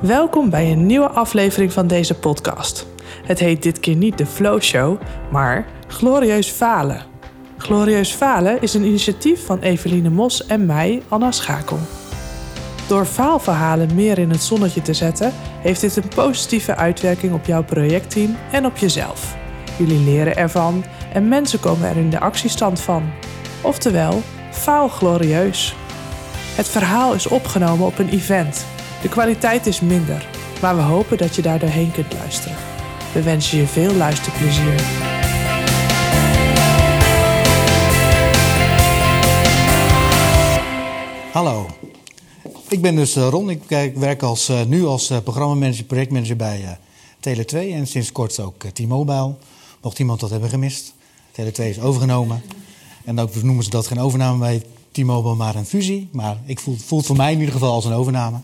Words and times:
Welkom 0.00 0.50
bij 0.50 0.72
een 0.72 0.86
nieuwe 0.86 1.08
aflevering 1.08 1.72
van 1.72 1.86
deze 1.86 2.14
podcast. 2.14 2.86
Het 3.24 3.38
heet 3.38 3.62
dit 3.62 3.80
keer 3.80 3.96
niet 3.96 4.18
de 4.18 4.26
Flow 4.26 4.60
Show, 4.60 5.00
maar 5.30 5.66
Glorieus 5.86 6.48
Falen. 6.48 7.02
Glorieus 7.56 8.12
Falen 8.12 8.60
is 8.62 8.74
een 8.74 8.84
initiatief 8.84 9.46
van 9.46 9.58
Eveline 9.58 10.10
Mos 10.10 10.46
en 10.46 10.66
mij, 10.66 11.02
Anna 11.08 11.30
Schakel. 11.30 11.78
Door 12.88 13.04
faalverhalen 13.04 13.94
meer 13.94 14.18
in 14.18 14.30
het 14.30 14.42
zonnetje 14.42 14.82
te 14.82 14.94
zetten, 14.94 15.32
heeft 15.62 15.80
dit 15.80 15.96
een 15.96 16.08
positieve 16.14 16.76
uitwerking 16.76 17.32
op 17.32 17.44
jouw 17.46 17.64
projectteam 17.64 18.36
en 18.52 18.66
op 18.66 18.76
jezelf. 18.76 19.36
Jullie 19.78 20.04
leren 20.04 20.36
ervan 20.36 20.84
en 21.12 21.28
mensen 21.28 21.60
komen 21.60 21.88
er 21.88 21.96
in 21.96 22.10
de 22.10 22.20
actiestand 22.20 22.80
van. 22.80 23.10
Oftewel, 23.62 24.22
faal 24.50 24.88
glorieus. 24.88 25.74
Het 26.56 26.68
verhaal 26.68 27.14
is 27.14 27.26
opgenomen 27.26 27.86
op 27.86 27.98
een 27.98 28.08
event. 28.08 28.66
De 29.02 29.08
kwaliteit 29.08 29.66
is 29.66 29.80
minder, 29.80 30.28
maar 30.60 30.76
we 30.76 30.82
hopen 30.82 31.18
dat 31.18 31.36
je 31.36 31.42
daar 31.42 31.58
doorheen 31.58 31.90
kunt 31.90 32.12
luisteren. 32.12 32.56
We 33.12 33.22
wensen 33.22 33.58
je 33.58 33.66
veel 33.66 33.94
luisterplezier. 33.94 34.80
Hallo, 41.32 41.66
ik 42.68 42.80
ben 42.80 42.94
dus 42.94 43.16
eh, 43.16 43.28
Ron. 43.28 43.50
Ik 43.50 43.70
eh, 43.70 43.94
werk 43.94 44.22
als, 44.22 44.48
eh, 44.48 44.64
nu 44.64 44.84
als 44.84 45.06
programmamanager, 45.06 45.84
projectmanager 45.84 46.36
bij 46.36 46.78
Tele2 47.20 47.56
en 47.72 47.86
sinds 47.86 48.12
kort 48.12 48.40
ook 48.40 48.64
T-Mobile. 48.72 49.34
Mocht 49.82 49.98
iemand 49.98 50.20
dat 50.20 50.30
hebben 50.30 50.48
gemist. 50.48 50.94
Tele2 51.32 51.64
is 51.64 51.80
overgenomen. 51.80 52.42
En 53.04 53.18
ook 53.18 53.42
noemen 53.42 53.64
ze 53.64 53.70
dat 53.70 53.86
geen 53.86 54.00
overname 54.00 54.38
bij 54.38 54.62
T-Mobile, 54.92 55.34
maar 55.34 55.54
een 55.54 55.66
fusie. 55.66 56.08
Maar 56.12 56.36
ik 56.44 56.60
voel, 56.60 56.76
voelt 56.76 57.06
voor 57.06 57.16
mij 57.16 57.32
in 57.32 57.38
ieder 57.38 57.54
geval 57.54 57.72
als 57.72 57.84
een 57.84 57.92
overname. 57.92 58.40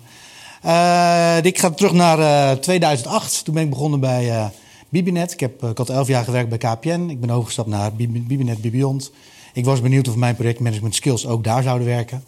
Ik 1.43 1.59
ga 1.59 1.71
terug 1.71 1.93
naar 1.93 2.61
2008. 2.61 3.45
Toen 3.45 3.55
ben 3.55 3.63
ik 3.63 3.71
begonnen 3.71 4.01
bij 4.01 4.51
Bibinet. 4.89 5.33
Ik, 5.33 5.41
heb, 5.41 5.65
ik 5.65 5.79
had 5.79 5.91
elf 5.91 6.09
jaar 6.09 6.25
gewerkt 6.25 6.49
bij 6.49 6.59
KPN. 6.59 7.07
Ik 7.09 7.21
ben 7.21 7.31
overgestapt 7.31 7.69
naar 7.69 7.95
Bibinet 7.95 8.61
Bibiont. 8.61 9.13
Ik 9.53 9.65
was 9.65 9.81
benieuwd 9.81 10.09
of 10.09 10.17
mijn 10.17 10.37
projectmanagement 10.37 10.95
skills 10.95 11.27
ook 11.27 11.45
daar 11.45 11.63
zouden 11.63 11.87
werken. 11.87 12.25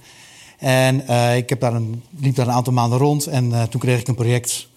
En 0.59 0.97
ik 1.37 1.49
heb 1.49 1.61
daar 1.61 1.75
een, 1.75 2.03
liep 2.19 2.35
daar 2.35 2.47
een 2.47 2.53
aantal 2.53 2.73
maanden 2.73 2.99
rond 2.99 3.27
en 3.27 3.69
toen 3.71 3.81
kreeg 3.81 4.01
ik 4.01 4.09
een 4.09 4.15
project 4.15 4.69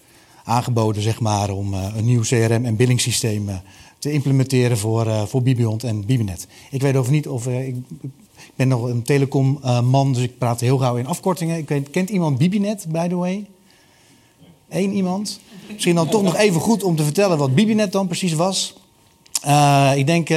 aangeboden 0.44 1.02
zeg 1.02 1.20
maar, 1.20 1.50
om 1.50 1.74
een 1.74 2.04
nieuw 2.04 2.22
CRM- 2.22 2.64
en 2.64 2.76
billingssysteem 2.76 3.50
te 3.98 4.12
implementeren 4.12 4.78
voor, 4.78 5.28
voor 5.28 5.42
Bibiont 5.42 5.84
en 5.84 6.06
Bibinet. 6.06 6.46
Ik 6.70 6.82
weet 6.82 6.96
over 6.96 7.12
niet 7.12 7.28
of... 7.28 7.46
ik, 7.46 7.76
ik 8.36 8.52
ben 8.56 8.68
nog 8.68 8.82
een 8.82 9.02
telecomman, 9.02 10.12
dus 10.12 10.22
ik 10.22 10.38
praat 10.38 10.60
heel 10.60 10.78
gauw 10.78 10.96
in 10.96 11.06
afkortingen. 11.06 11.58
Ik 11.58 11.68
weet, 11.68 11.90
kent 11.90 12.10
iemand 12.10 12.38
Bibinet, 12.38 12.86
by 12.88 13.08
the 13.08 13.16
way? 13.16 13.46
Eén 14.68 14.92
iemand? 14.92 15.40
Misschien 15.72 15.94
dan 15.94 16.08
toch 16.08 16.22
nog 16.22 16.36
even 16.36 16.60
goed 16.60 16.82
om 16.82 16.96
te 16.96 17.04
vertellen 17.04 17.38
wat 17.38 17.54
Bibinet 17.54 17.92
dan 17.92 18.06
precies 18.06 18.32
was. 18.32 18.74
ik 19.94 20.06
denk 20.06 20.30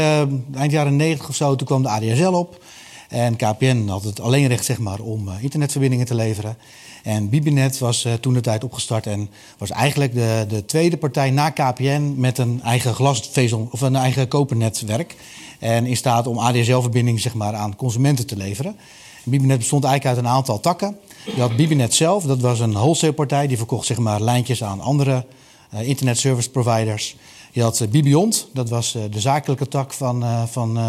eind 0.54 0.72
jaren 0.72 0.96
90 0.96 1.30
of 1.30 1.36
zo, 1.36 1.56
toen 1.56 1.68
kwam 1.68 1.82
de 1.82 1.90
ADSL 1.90 2.26
op. 2.26 2.64
En 3.09 3.36
KPN 3.36 3.88
had 3.88 4.03
het 4.03 4.20
alleen 4.20 4.48
recht 4.48 4.66
zeg 4.66 4.80
maar, 4.80 5.00
om 5.00 5.28
uh, 5.28 5.34
internetverbindingen 5.39 6.06
te 6.06 6.16
leveren. 6.16 6.58
En 7.03 7.30
Bibinet 7.30 7.78
was 7.78 8.06
uh, 8.06 8.14
toen 8.14 8.34
de 8.34 8.42
tijd 8.42 8.64
opgestart 8.64 9.08
en 9.08 9.30
was 9.58 9.70
eigenlijk 9.72 10.14
de, 10.14 10.45
de 10.47 10.66
tweede 10.66 10.97
partij 10.97 11.31
na 11.31 11.50
KPN 11.50 12.14
met 12.17 12.38
een 12.38 12.62
eigen 12.64 12.94
glasvezel 12.94 13.67
of 13.72 13.81
een 13.81 13.95
eigen 13.95 14.28
kopernetwerk. 14.28 15.16
En 15.59 15.86
in 15.86 15.97
staat 15.97 16.28
om 16.28 16.38
ADSL-verbindingen 16.38 17.22
zeg 17.22 17.34
maar, 17.34 17.53
aan 17.53 17.75
consumenten 17.75 18.28
te 18.28 18.38
leveren. 18.38 18.75
Bibinet 19.23 19.58
bestond 19.58 19.84
eigenlijk 19.84 20.16
uit 20.16 20.25
een 20.25 20.31
aantal 20.31 20.59
takken. 20.59 20.97
Je 21.36 21.42
had 21.42 21.56
Bibinet 21.56 21.94
zelf, 21.94 22.23
dat 22.23 22.42
was 22.42 22.59
een 22.59 22.72
wholesale 22.72 23.14
partij, 23.14 23.47
die 23.47 23.58
verkocht 23.58 23.86
zeg 23.86 23.97
maar, 23.97 24.22
lijntjes 24.22 24.64
aan 24.64 24.81
andere 24.81 25.25
uh, 25.73 25.88
internet 25.88 26.19
service 26.19 26.50
providers. 26.50 27.16
Je 27.56 27.61
had 27.61 27.80
uh, 27.80 27.88
Bibiont, 27.88 28.47
dat 28.53 28.69
was 28.69 28.96
uh, 28.96 29.03
de 29.09 29.19
zakelijke 29.19 29.68
tak 29.68 29.94
van, 29.94 30.24
uh, 30.24 30.44
van 30.44 30.80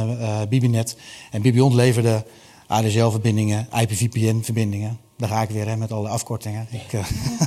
Bibinet. 0.48 0.96
En 1.30 1.42
Bibiont 1.42 1.74
leverde 1.74 2.24
ADSL-verbindingen, 2.66 3.68
IPVPN-verbindingen. 3.80 4.98
Daar 5.16 5.28
ga 5.28 5.42
ik 5.42 5.50
weer 5.50 5.68
hè, 5.68 5.76
met 5.76 5.92
alle 5.92 6.08
afkortingen. 6.08 6.66
Ik, 6.70 7.00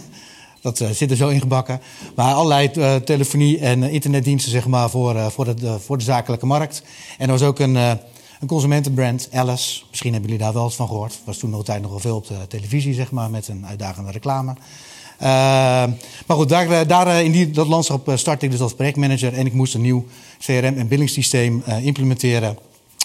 dat 0.61 0.77
zit 0.91 1.11
er 1.11 1.17
zo 1.17 1.29
ingebakken. 1.29 1.81
Maar 2.15 2.33
allerlei 2.33 3.01
telefonie- 3.03 3.59
en 3.59 3.83
internetdiensten 3.83 4.51
zeg 4.51 4.67
maar, 4.67 4.89
voor, 4.89 5.31
voor, 5.31 5.55
de, 5.55 5.79
voor 5.79 5.97
de 5.97 6.03
zakelijke 6.03 6.45
markt. 6.45 6.83
En 7.17 7.25
er 7.25 7.31
was 7.31 7.41
ook 7.41 7.59
een, 7.59 7.75
een 7.75 8.47
consumentenbrand, 8.47 9.29
Alice. 9.31 9.81
Misschien 9.89 10.11
hebben 10.11 10.29
jullie 10.29 10.45
daar 10.45 10.53
wel 10.53 10.63
eens 10.63 10.75
van 10.75 10.87
gehoord. 10.87 11.19
Was 11.25 11.37
toen 11.37 11.49
nog 11.49 11.63
tijd 11.63 11.81
nog 11.81 11.91
wel 11.91 11.99
veel 11.99 12.15
op 12.15 12.27
de 12.27 12.47
televisie, 12.47 12.93
zeg 12.93 13.11
maar, 13.11 13.29
met 13.29 13.47
een 13.47 13.65
uitdagende 13.65 14.11
reclame. 14.11 14.55
Uh, 15.21 15.25
maar 16.27 16.37
goed, 16.37 16.49
daar, 16.49 16.69
eh, 16.71 16.87
daar 16.87 17.07
eh, 17.07 17.23
in 17.23 17.31
die, 17.31 17.51
dat 17.51 17.67
landschap 17.67 18.11
startte 18.15 18.45
ik 18.45 18.51
dus 18.51 18.61
als 18.61 18.73
projectmanager 18.73 19.33
en 19.33 19.45
ik 19.45 19.53
moest 19.53 19.73
een 19.73 19.81
nieuw 19.81 20.05
CRM- 20.39 20.77
en 20.77 20.87
billingssysteem 20.87 21.63
implementeren 21.81 22.57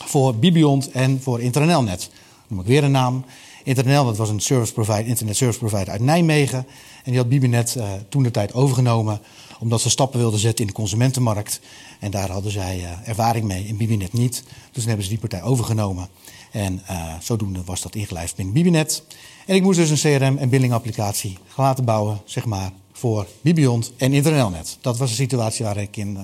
voor 0.05 0.35
Bibiont 0.35 0.91
en 0.91 1.21
voor 1.23 1.41
Internelnet. 1.41 2.11
noem 2.49 2.61
ik 2.61 2.67
weer 2.67 2.85
een 2.85 2.91
naam. 2.91 3.25
Internel, 3.65 4.05
dat 4.05 4.17
was 4.17 4.29
een 4.29 4.41
service 4.41 4.73
provider, 4.73 5.07
internet 5.07 5.37
service 5.37 5.59
provider 5.59 5.91
uit 5.91 6.01
Nijmegen. 6.01 6.67
En 7.05 7.11
die 7.11 7.17
had 7.17 7.29
Bibinet 7.29 7.77
toen 8.09 8.23
de 8.23 8.31
tijd 8.31 8.55
overgenomen, 8.55 9.21
omdat 9.59 9.81
ze 9.81 9.91
stappen 9.91 10.19
wilden 10.19 10.41
zetten 10.41 10.61
in 10.61 10.67
de 10.67 10.77
consumentenmarkt. 10.77 11.61
En 12.01 12.11
daar 12.11 12.31
hadden 12.31 12.53
zij 12.53 12.85
ervaring 13.05 13.45
mee 13.45 13.67
en 13.69 13.77
Bibinet 13.77 14.13
niet. 14.13 14.33
Dus 14.33 14.73
toen 14.73 14.87
hebben 14.87 15.05
ze 15.05 15.11
die 15.11 15.19
partij 15.19 15.43
overgenomen. 15.43 16.09
En 16.55 16.83
uh, 16.91 17.15
zodoende 17.21 17.65
was 17.65 17.81
dat 17.81 17.95
ingelijfd 17.95 18.37
binnen 18.37 18.55
Bibinet. 18.55 19.03
En 19.47 19.55
ik 19.55 19.63
moest 19.63 19.79
dus 19.79 19.91
een 19.91 20.19
CRM- 20.19 20.37
en 20.37 20.49
billingapplicatie 20.49 21.39
laten 21.57 21.85
bouwen, 21.85 22.21
zeg 22.25 22.45
maar, 22.45 22.71
voor 22.93 23.27
Bibiont 23.41 23.93
en 23.97 24.13
Internelnet. 24.13 24.79
Dat 24.81 24.99
was 24.99 25.09
de 25.11 25.17
situatie 25.17 25.65
waar 25.65 25.77
ik 25.77 25.97
in, 25.97 26.15
uh, 26.15 26.21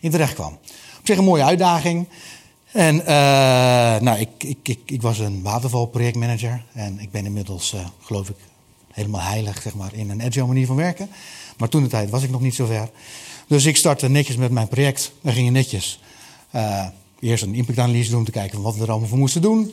in 0.00 0.10
terecht 0.10 0.34
kwam. 0.34 0.52
Op 0.98 1.06
zich 1.06 1.18
een 1.18 1.24
mooie 1.24 1.44
uitdaging. 1.44 2.08
En 2.72 2.96
uh, 2.96 3.04
nou, 4.00 4.18
ik, 4.18 4.28
ik, 4.38 4.58
ik, 4.62 4.78
ik, 4.84 5.02
was 5.02 5.18
een 5.18 5.42
watervalprojectmanager. 5.42 6.64
En 6.72 7.00
ik 7.00 7.10
ben 7.10 7.24
inmiddels, 7.24 7.74
geloof 8.00 8.28
ik, 8.28 8.36
helemaal 8.92 9.20
heilig 9.20 9.62
zeg 9.62 9.74
maar, 9.74 9.94
in 9.94 10.10
een 10.10 10.22
agile 10.22 10.46
manier 10.46 10.66
van 10.66 10.76
werken. 10.76 11.10
Maar 11.56 11.68
toen 11.68 11.82
de 11.82 11.88
tijd 11.88 12.10
was 12.10 12.22
ik 12.22 12.30
nog 12.30 12.40
niet 12.40 12.54
zo 12.54 12.66
ver. 12.66 12.90
Dus 13.46 13.64
ik 13.64 13.76
startte 13.76 14.08
netjes 14.08 14.36
met 14.36 14.50
mijn 14.50 14.68
project. 14.68 15.12
We 15.20 15.32
gingen 15.32 15.52
netjes 15.52 16.00
eerst 17.22 17.42
een 17.42 17.54
impactanalyse 17.54 18.10
doen 18.10 18.18
om 18.18 18.24
te 18.24 18.30
kijken 18.30 18.62
wat 18.62 18.76
we 18.76 18.82
er 18.82 18.90
allemaal 18.90 19.08
voor 19.08 19.18
moesten 19.18 19.42
doen. 19.42 19.72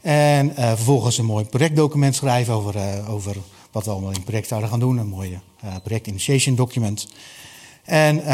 En 0.00 0.46
uh, 0.46 0.54
vervolgens 0.54 1.18
een 1.18 1.24
mooi 1.24 1.44
projectdocument 1.44 2.14
schrijven 2.14 2.54
over, 2.54 2.76
uh, 2.76 3.14
over 3.14 3.36
wat 3.70 3.84
we 3.84 3.90
allemaal 3.90 4.08
in 4.08 4.16
het 4.16 4.24
project 4.24 4.48
zouden 4.48 4.70
gaan 4.70 4.80
doen. 4.80 4.98
Een 4.98 5.06
mooi 5.06 5.38
uh, 5.64 5.74
project 5.82 6.06
initiation 6.06 6.54
document. 6.54 7.08
En 7.84 8.24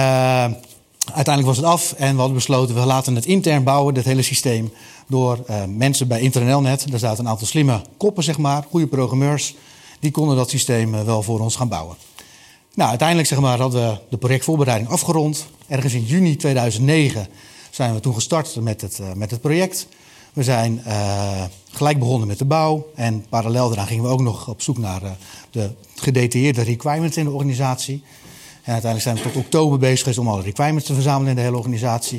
uiteindelijk 1.12 1.46
was 1.46 1.56
het 1.56 1.64
af 1.64 1.92
en 1.92 2.12
we 2.12 2.18
hadden 2.18 2.36
besloten, 2.36 2.74
we 2.74 2.86
laten 2.86 3.14
het 3.14 3.26
intern 3.26 3.62
bouwen, 3.62 3.94
dit 3.94 4.04
hele 4.04 4.22
systeem, 4.22 4.72
door 5.06 5.44
mensen 5.68 6.08
bij 6.08 6.20
Internelnet. 6.20 6.90
Daar 6.90 6.98
zaten 6.98 7.24
een 7.24 7.30
aantal 7.30 7.46
slimme 7.46 7.80
koppen, 7.96 8.24
zeg 8.24 8.38
maar, 8.38 8.64
goede 8.70 8.86
programmeurs. 8.86 9.54
Die 10.00 10.10
konden 10.10 10.36
dat 10.36 10.50
systeem 10.50 11.04
wel 11.04 11.22
voor 11.22 11.40
ons 11.40 11.56
gaan 11.56 11.68
bouwen. 11.68 11.96
Nou, 12.74 12.88
uiteindelijk 12.88 13.28
zeg 13.28 13.40
maar, 13.40 13.58
hadden 13.58 13.90
we 13.90 13.98
de 14.08 14.16
projectvoorbereiding 14.16 14.90
afgerond. 14.90 15.46
Ergens 15.68 15.94
in 15.94 16.04
juni 16.04 16.36
2009 16.36 17.26
zijn 17.76 17.94
we 17.94 18.00
toen 18.00 18.14
gestart 18.14 18.60
met 18.60 18.80
het, 18.80 19.00
met 19.14 19.30
het 19.30 19.40
project. 19.40 19.86
We 20.32 20.42
zijn 20.42 20.82
uh, 20.86 21.42
gelijk 21.70 21.98
begonnen 21.98 22.28
met 22.28 22.38
de 22.38 22.44
bouw. 22.44 22.86
En 22.94 23.24
parallel 23.28 23.68
daaraan 23.68 23.86
gingen 23.86 24.04
we 24.04 24.10
ook 24.10 24.20
nog 24.20 24.48
op 24.48 24.62
zoek 24.62 24.78
naar 24.78 25.02
uh, 25.02 25.10
de 25.50 25.70
gedetailleerde 25.94 26.62
requirements 26.62 27.16
in 27.16 27.24
de 27.24 27.30
organisatie. 27.30 28.02
En 28.62 28.72
uiteindelijk 28.72 29.02
zijn 29.02 29.16
we 29.16 29.22
tot 29.32 29.44
oktober 29.44 29.78
bezig 29.78 29.98
geweest 29.98 30.18
om 30.18 30.28
alle 30.28 30.42
requirements 30.42 30.86
te 30.86 30.94
verzamelen 30.94 31.28
in 31.28 31.36
de 31.36 31.42
hele 31.42 31.56
organisatie. 31.56 32.18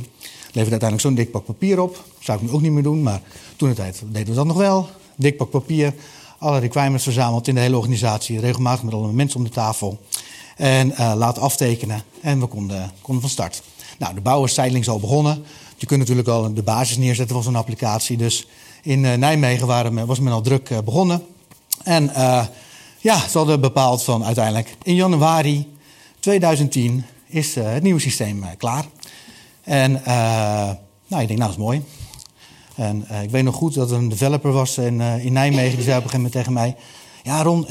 Leverde 0.51 0.79
uiteindelijk 0.79 1.01
zo'n 1.01 1.15
dik 1.15 1.31
pak 1.31 1.45
papier 1.45 1.79
op. 1.79 2.03
Zou 2.19 2.37
ik 2.37 2.43
nu 2.43 2.51
ook 2.51 2.61
niet 2.61 2.71
meer 2.71 2.83
doen, 2.83 3.03
maar 3.03 3.21
toen 3.55 3.69
de 3.69 3.75
tijd 3.75 4.01
deden 4.05 4.29
we 4.29 4.35
dat 4.35 4.45
nog 4.45 4.57
wel. 4.57 4.89
Dik 5.15 5.37
pak 5.37 5.49
papier, 5.49 5.93
alle 6.37 6.59
requirements 6.59 7.03
verzameld 7.03 7.47
in 7.47 7.55
de 7.55 7.61
hele 7.61 7.77
organisatie. 7.77 8.39
Regelmatig 8.39 8.83
met 8.83 8.93
alle 8.93 9.11
mensen 9.11 9.37
om 9.37 9.43
de 9.43 9.51
tafel. 9.51 9.99
En 10.55 10.91
uh, 10.91 11.13
laten 11.15 11.41
aftekenen. 11.41 12.03
En 12.21 12.39
we 12.39 12.45
konden, 12.45 12.91
konden 13.01 13.21
van 13.21 13.31
start. 13.31 13.61
Nou, 13.97 14.13
de 14.13 14.21
bouw 14.21 14.45
is 14.45 14.87
al 14.89 14.99
begonnen. 14.99 15.43
Je 15.77 15.85
kunt 15.85 15.99
natuurlijk 15.99 16.27
al 16.27 16.53
de 16.53 16.63
basis 16.63 16.97
neerzetten 16.97 17.35
van 17.35 17.43
zo'n 17.43 17.55
applicatie. 17.55 18.17
Dus 18.17 18.47
in 18.81 19.03
uh, 19.03 19.13
Nijmegen 19.13 19.67
waren, 19.67 20.05
was 20.05 20.19
men 20.19 20.33
al 20.33 20.41
druk 20.41 20.69
uh, 20.69 20.77
begonnen. 20.79 21.23
En 21.83 22.03
uh, 22.03 22.45
ja, 22.99 23.27
ze 23.27 23.37
hadden 23.37 23.61
bepaald 23.61 24.03
van 24.03 24.23
uiteindelijk 24.23 24.75
in 24.83 24.95
januari 24.95 25.67
2010 26.19 27.05
is 27.25 27.55
het 27.55 27.83
nieuwe 27.83 27.99
systeem 27.99 28.43
klaar. 28.57 28.85
En 29.63 29.91
nou, 31.07 31.21
ik 31.21 31.27
denk, 31.27 31.39
nou, 31.39 31.39
dat 31.39 31.49
is 31.49 31.57
mooi. 31.57 31.83
En 32.75 33.07
ik 33.23 33.29
weet 33.29 33.43
nog 33.43 33.55
goed 33.55 33.73
dat 33.73 33.91
er 33.91 33.97
een 33.97 34.09
developer 34.09 34.51
was 34.51 34.77
in, 34.77 35.01
in 35.01 35.33
Nijmegen. 35.33 35.75
Die 35.75 35.83
zei 35.83 35.97
op 35.97 36.03
een 36.03 36.09
gegeven 36.09 36.15
moment 36.15 36.31
tegen 36.31 36.53
mij... 36.53 36.75
Ja, 37.23 37.43
Ron, 37.43 37.67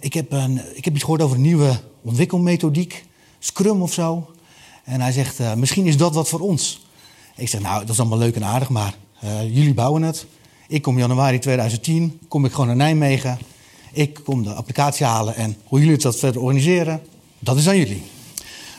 ik, 0.00 0.14
heb 0.14 0.32
een, 0.32 0.60
ik 0.74 0.84
heb 0.84 0.94
iets 0.94 1.02
gehoord 1.02 1.22
over 1.22 1.36
een 1.36 1.42
nieuwe 1.42 1.80
ontwikkelmethodiek. 2.02 3.04
Scrum 3.38 3.82
of 3.82 3.92
zo. 3.92 4.33
En 4.84 5.00
hij 5.00 5.12
zegt, 5.12 5.40
uh, 5.40 5.54
misschien 5.54 5.86
is 5.86 5.96
dat 5.96 6.14
wat 6.14 6.28
voor 6.28 6.40
ons. 6.40 6.86
Ik 7.36 7.48
zeg, 7.48 7.60
nou, 7.60 7.80
dat 7.80 7.88
is 7.88 8.00
allemaal 8.00 8.18
leuk 8.18 8.34
en 8.34 8.44
aardig, 8.44 8.68
maar 8.68 8.94
uh, 9.24 9.42
jullie 9.42 9.74
bouwen 9.74 10.02
het. 10.02 10.26
Ik 10.68 10.82
kom 10.82 10.98
januari 10.98 11.38
2010, 11.38 12.18
kom 12.28 12.44
ik 12.44 12.50
gewoon 12.50 12.66
naar 12.66 12.76
Nijmegen. 12.76 13.38
Ik 13.92 14.20
kom 14.24 14.42
de 14.42 14.52
applicatie 14.52 15.06
halen 15.06 15.34
en 15.36 15.56
hoe 15.64 15.80
jullie 15.80 15.96
dat 15.96 16.16
verder 16.16 16.42
organiseren, 16.42 17.02
dat 17.38 17.56
is 17.56 17.68
aan 17.68 17.76
jullie. 17.76 18.02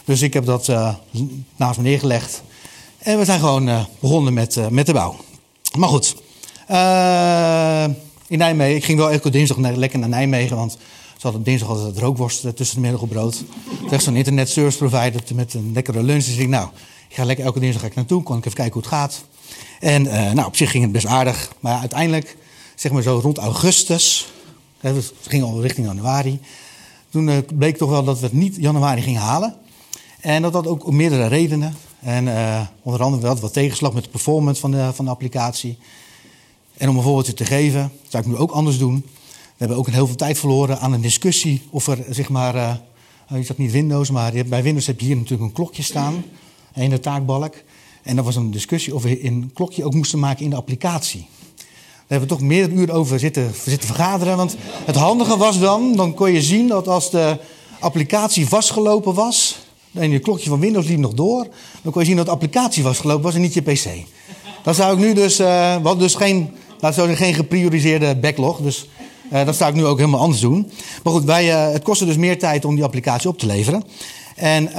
Dus 0.06 0.22
ik 0.22 0.34
heb 0.34 0.46
dat 0.46 0.68
uh, 0.68 0.96
naast 1.56 1.78
me 1.78 1.84
neergelegd. 1.84 2.44
En 2.98 3.18
we 3.18 3.26
zijn 3.26 3.40
gewoon 3.40 3.88
begonnen 4.00 4.34
met, 4.34 4.72
met 4.72 4.86
de 4.86 4.94
bouw. 4.94 5.16
Maar 5.78 5.90
goed, 5.90 6.16
in 8.28 8.38
Nijmegen, 8.38 8.76
ik 8.76 8.86
ging 8.86 8.98
wel 8.98 9.12
elke 9.12 9.30
dinsdag 9.30 9.58
lekker 9.58 10.00
naar 10.00 10.10
Nijmegen, 10.10 10.56
want 10.56 10.78
ze 11.18 11.22
hadden 11.22 11.44
dinsdag 11.44 11.70
altijd 11.70 11.98
rookworst 11.98 12.56
tussen 12.56 12.76
de 12.76 12.82
middag 12.82 13.02
op 13.02 13.10
brood. 13.10 13.44
Echt 13.90 14.04
zo'n 14.04 14.16
internet 14.16 14.50
service 14.50 14.78
provider 14.78 15.22
met 15.36 15.54
een 15.54 15.72
lekkere 15.74 16.04
lunch. 16.04 16.24
Dus 16.26 16.38
ik 16.38 16.48
nou, 16.48 16.70
ik 17.10 17.16
ga 17.16 17.24
lekker 17.24 17.46
elke 17.46 17.60
dinsdag 17.60 17.82
ga 17.82 17.88
ik 17.88 17.96
naartoe, 17.96 18.24
kon 18.24 18.38
ik 18.38 18.46
even 18.46 18.58
kijken 18.58 18.74
hoe 18.74 18.82
het 18.82 18.92
gaat. 18.92 19.24
En 19.80 20.04
nou, 20.36 20.46
op 20.46 20.56
zich 20.56 20.72
ging 20.72 20.84
het 20.84 20.92
best 20.92 21.06
aardig, 21.06 21.52
maar 21.60 21.80
uiteindelijk, 21.80 22.38
zeg 22.76 22.92
maar 22.92 23.02
zo 23.02 23.20
rond 23.24 23.38
augustus, 23.38 24.28
het 24.80 25.14
ging 25.22 25.44
al 25.44 25.62
richting 25.62 25.88
januari, 25.88 26.40
toen 27.10 27.46
bleek 27.54 27.78
toch 27.78 27.90
wel 27.90 28.04
dat 28.04 28.20
we 28.20 28.26
het 28.26 28.34
niet 28.34 28.56
januari 28.56 29.02
gingen 29.02 29.22
halen. 29.22 29.56
En 30.20 30.42
dat 30.42 30.54
had 30.54 30.68
ook 30.68 30.92
meerdere 30.92 31.28
redenen. 31.28 31.76
En 32.00 32.28
onder 32.82 33.02
andere 33.02 33.22
wel 33.22 33.40
wat 33.40 33.54
tegenslag 33.54 33.94
met 33.94 34.04
de 34.04 34.10
performance 34.10 34.62
van 34.62 34.72
de, 34.72 34.92
van 34.94 35.06
de 35.06 35.12
applicatie. 35.12 35.78
En 36.78 36.90
om 36.90 36.96
een 36.98 37.04
voorbeeldje 37.04 37.34
te 37.34 37.46
geven, 37.46 37.92
zou 38.08 38.24
ik 38.24 38.30
nu 38.30 38.38
ook 38.38 38.52
anders 38.52 38.78
doen. 38.78 39.06
We 39.56 39.62
hebben 39.62 39.78
ook 39.78 39.90
heel 39.90 40.08
veel 40.08 40.16
tijd 40.16 40.40
verloren 40.40 40.80
aan 40.80 40.94
een 40.94 41.02
discussie 41.02 41.62
of 41.70 41.88
er, 41.88 42.06
zeg 42.10 42.30
maar, 42.30 42.56
uh, 42.56 42.74
je 43.28 43.44
zegt 43.44 43.60
niet 43.60 43.72
Windows, 43.72 44.10
maar 44.12 44.32
bij 44.46 44.64
Windows 44.64 44.88
heb 44.88 45.00
je 45.00 45.06
hier 45.06 45.16
natuurlijk 45.16 45.44
een 45.44 45.52
klokje 45.52 45.84
staan 45.84 46.24
in 46.74 46.90
de 46.90 47.00
taakbalk. 47.00 47.56
En 48.04 48.16
dat 48.16 48.26
was 48.26 48.36
een 48.36 48.52
discussie 48.52 48.96
of 48.96 49.04
we 49.04 49.26
een 49.26 49.52
klokje 49.54 49.84
ook 49.84 49.94
moesten 49.94 50.20
maken 50.20 50.44
in 50.44 50.50
de 50.50 50.56
applicatie. 50.56 51.28
Daar 51.56 51.66
hebben 52.08 52.28
we 52.28 52.36
toch 52.36 52.44
meerdere 52.44 52.82
uren 52.82 52.96
over 52.96 53.20
zitten, 53.20 53.54
zitten 53.66 53.88
vergaderen. 53.88 54.38
Want 54.38 54.56
het 54.86 54.96
handige 54.96 55.38
was 55.38 55.60
dan, 55.60 55.96
dan 55.96 56.14
kon 56.14 56.32
je 56.32 56.42
zien 56.42 56.68
dat 56.68 56.88
als 56.88 57.12
de 57.12 57.38
applicatie 57.80 58.48
vastgelopen 58.48 59.14
was, 59.14 59.60
en 59.94 60.10
je 60.10 60.20
klokje 60.20 60.50
van 60.50 60.60
Windows 60.60 60.88
liep 60.88 61.00
nog 61.00 61.14
door. 61.14 61.48
Dan 61.82 61.92
kon 61.92 62.02
je 62.02 62.08
zien 62.08 62.18
dat 62.18 62.26
de 62.26 62.32
applicatie 62.32 62.84
was 62.84 63.00
gelopen 63.00 63.24
was 63.24 63.36
en 63.36 63.42
niet 63.42 63.54
je 63.54 63.62
PC. 63.62 63.86
Dan 64.64 64.76
zou 64.76 64.94
ik 64.94 65.00
nu 65.00 65.14
dus, 65.14 65.40
uh, 65.40 65.98
dus 65.98 66.16
geen, 66.16 66.50
laten 66.80 67.02
we 67.02 67.08
zeggen, 67.08 67.26
geen 67.26 67.34
geprioriseerde 67.34 68.16
backlog. 68.16 68.62
Dus 68.62 68.88
uh, 69.32 69.46
dat 69.46 69.56
zou 69.56 69.70
ik 69.70 69.76
nu 69.76 69.86
ook 69.86 69.98
helemaal 69.98 70.20
anders 70.20 70.42
doen. 70.42 70.72
Maar 71.04 71.14
goed, 71.14 71.24
wij, 71.24 71.68
uh, 71.68 71.74
het 71.74 71.84
kostte 71.84 72.06
dus 72.06 72.18
meer 72.18 72.40
tijd 72.40 72.66
om 72.66 72.76
die 72.76 72.84
applicatie 72.84 73.30
op 73.30 73.40
te 73.40 73.46
leveren. 73.46 73.84
En 74.36 74.70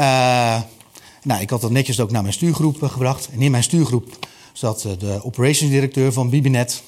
nou, 1.23 1.41
ik 1.41 1.51
had 1.51 1.61
dat 1.61 1.71
netjes 1.71 2.01
ook 2.01 2.11
naar 2.11 2.23
mijn 2.23 2.35
stuurgroep 2.35 2.83
gebracht. 2.83 3.29
En 3.33 3.41
in 3.41 3.51
mijn 3.51 3.63
stuurgroep 3.63 4.27
zat 4.53 4.89
de 4.99 5.21
operations 5.23 5.71
directeur 5.71 6.13
van 6.13 6.31
Bibinet. 6.31 6.83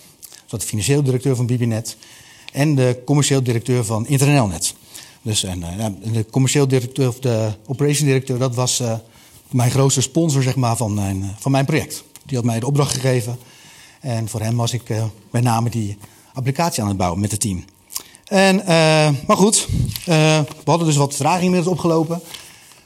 Zat 0.46 0.60
de 0.60 0.66
financieel 0.66 1.02
directeur 1.02 1.36
van 1.36 1.46
Bibinet. 1.46 1.96
En 2.52 2.74
de 2.74 3.02
commercieel 3.04 3.42
directeur 3.42 3.84
van 3.84 4.06
Internelnet. 4.06 4.74
Dus 5.22 5.44
en, 5.44 5.58
uh, 5.58 6.12
de 6.12 6.26
commercieel 6.30 6.68
directeur 6.68 7.08
of 7.08 7.18
de 7.18 7.52
operation 7.66 8.06
directeur, 8.06 8.38
dat 8.38 8.54
was 8.54 8.82
mijn 9.50 9.70
grootste 9.70 10.00
sponsor 10.00 10.42
zeg 10.42 10.56
maar, 10.56 10.76
van, 10.76 10.94
mijn, 10.94 11.34
van 11.38 11.52
mijn 11.52 11.64
project. 11.64 12.04
Die 12.26 12.36
had 12.36 12.46
mij 12.46 12.60
de 12.60 12.66
opdracht 12.66 12.94
gegeven. 12.94 13.38
En 14.00 14.28
voor 14.28 14.40
hem 14.40 14.56
was 14.56 14.72
ik 14.72 14.82
met 15.30 15.42
name 15.42 15.70
die 15.70 15.96
applicatie 16.38 16.82
aan 16.82 16.88
het 16.88 16.96
bouwen 16.96 17.20
met 17.20 17.30
het 17.30 17.40
team. 17.40 17.64
En, 18.24 18.62
maar 19.26 19.36
goed, 19.36 19.68
we 20.04 20.44
hadden 20.64 20.86
dus 20.86 20.96
wat 20.96 21.14
vertraging 21.14 21.44
inmiddels 21.44 21.72
opgelopen. 21.74 22.20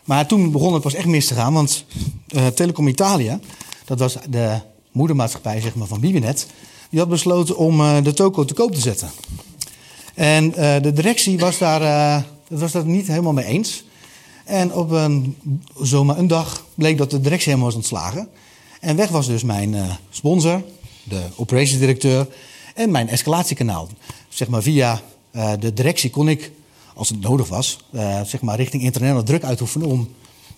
Maar 0.04 0.26
toen 0.26 0.50
begon 0.50 0.72
het 0.72 0.82
pas 0.82 0.94
echt 0.94 1.06
mis 1.06 1.26
te 1.26 1.34
gaan, 1.34 1.52
want 1.52 1.84
Telecom 2.54 2.88
Italia, 2.88 3.40
dat 3.84 3.98
was 3.98 4.16
de 4.28 4.60
moedermaatschappij 4.92 5.60
zeg 5.60 5.74
maar, 5.74 5.86
van 5.86 6.00
Bibinet, 6.00 6.46
die 6.90 6.98
had 6.98 7.08
besloten 7.08 7.56
om 7.56 8.02
de 8.02 8.12
toko 8.12 8.44
te 8.44 8.54
koop 8.54 8.74
te 8.74 8.80
zetten. 8.80 9.10
En 10.14 10.50
de 10.82 10.92
directie 10.92 11.38
was 11.38 11.58
daar, 11.58 12.24
was 12.48 12.72
daar 12.72 12.84
niet 12.86 13.06
helemaal 13.06 13.32
mee 13.32 13.44
eens. 13.44 13.84
En 14.44 14.74
op 14.74 14.90
een, 14.90 15.36
zomaar 15.80 16.18
een 16.18 16.26
dag 16.26 16.66
bleek 16.74 16.98
dat 16.98 17.10
de 17.10 17.20
directie 17.20 17.48
helemaal 17.48 17.66
was 17.66 17.76
ontslagen. 17.76 18.28
En 18.80 18.96
weg 18.96 19.08
was 19.08 19.26
dus 19.26 19.42
mijn 19.42 19.76
sponsor, 20.10 20.62
de 21.04 21.22
operationsdirecteur 21.36 22.26
en 22.74 22.90
mijn 22.90 23.08
escalatiekanaal. 23.08 23.88
Zeg 24.28 24.48
maar 24.48 24.62
via 24.62 25.00
de 25.58 25.72
directie 25.72 26.10
kon 26.10 26.28
ik, 26.28 26.50
als 26.94 27.08
het 27.08 27.20
nodig 27.20 27.48
was, 27.48 27.78
zeg 28.26 28.40
maar 28.40 28.56
richting 28.56 28.82
internationale 28.82 29.26
druk 29.26 29.44
uitoefenen 29.44 29.88
om 29.88 30.08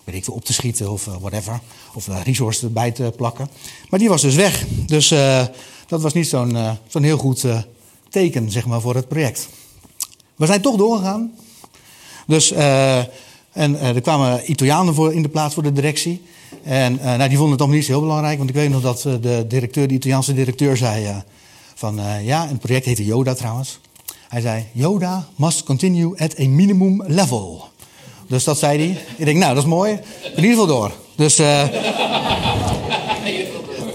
weet 0.04 0.14
ik 0.14 0.34
op 0.34 0.44
te 0.44 0.52
schieten 0.52 0.90
of 0.90 1.04
whatever. 1.04 1.60
Of 1.94 2.08
resources 2.24 2.62
erbij 2.62 2.90
te 2.90 3.12
plakken. 3.16 3.48
Maar 3.88 3.98
die 3.98 4.08
was 4.08 4.22
dus 4.22 4.34
weg. 4.34 4.64
Dus 4.86 5.08
dat 5.86 6.02
was 6.02 6.12
niet 6.12 6.28
zo'n 6.28 6.56
zo'n 6.86 7.02
heel 7.02 7.18
goed 7.18 7.44
teken 8.10 8.50
zeg 8.50 8.66
maar, 8.66 8.80
voor 8.80 8.94
het 8.94 9.08
project. 9.08 9.48
We 10.36 10.46
zijn 10.46 10.60
toch 10.60 10.76
doorgegaan. 10.76 11.32
Dus, 12.26 12.52
uh, 12.52 12.98
en 13.52 13.72
uh, 13.72 13.94
er 13.94 14.00
kwamen 14.00 14.50
Italianen 14.50 14.94
voor 14.94 15.12
in 15.12 15.22
de 15.22 15.28
plaats 15.28 15.54
voor 15.54 15.62
de 15.62 15.72
directie. 15.72 16.22
En 16.62 16.92
uh, 16.92 17.04
nou, 17.04 17.28
die 17.28 17.38
vonden 17.38 17.48
het 17.48 17.58
toch 17.58 17.70
niet 17.70 17.84
zo 17.84 17.92
heel 17.92 18.00
belangrijk. 18.00 18.38
Want 18.38 18.48
ik 18.48 18.56
weet 18.56 18.70
nog 18.70 18.82
dat 18.82 19.02
de 19.02 19.44
directeur, 19.48 19.88
de 19.88 19.94
Italiaanse 19.94 20.34
directeur, 20.34 20.76
zei 20.76 21.22
van 21.74 22.00
ja, 22.22 22.42
en 22.42 22.48
het 22.48 22.60
project 22.60 22.84
heette 22.84 23.04
Yoda 23.04 23.34
trouwens. 23.34 23.78
Hij 24.28 24.40
zei, 24.40 24.66
Yoda 24.72 25.26
must 25.36 25.62
continue 25.62 26.18
at 26.18 26.38
a 26.40 26.48
minimum 26.48 27.04
level. 27.06 27.68
Dus 28.28 28.44
dat 28.44 28.58
zei 28.58 28.78
hij. 28.78 29.02
Ik 29.16 29.24
denk, 29.24 29.38
nou, 29.38 29.54
dat 29.54 29.62
is 29.62 29.68
mooi. 29.68 29.92
In 30.22 30.44
ieder 30.44 30.50
geval 30.50 30.66
door. 30.66 30.92
Dus, 31.16 31.36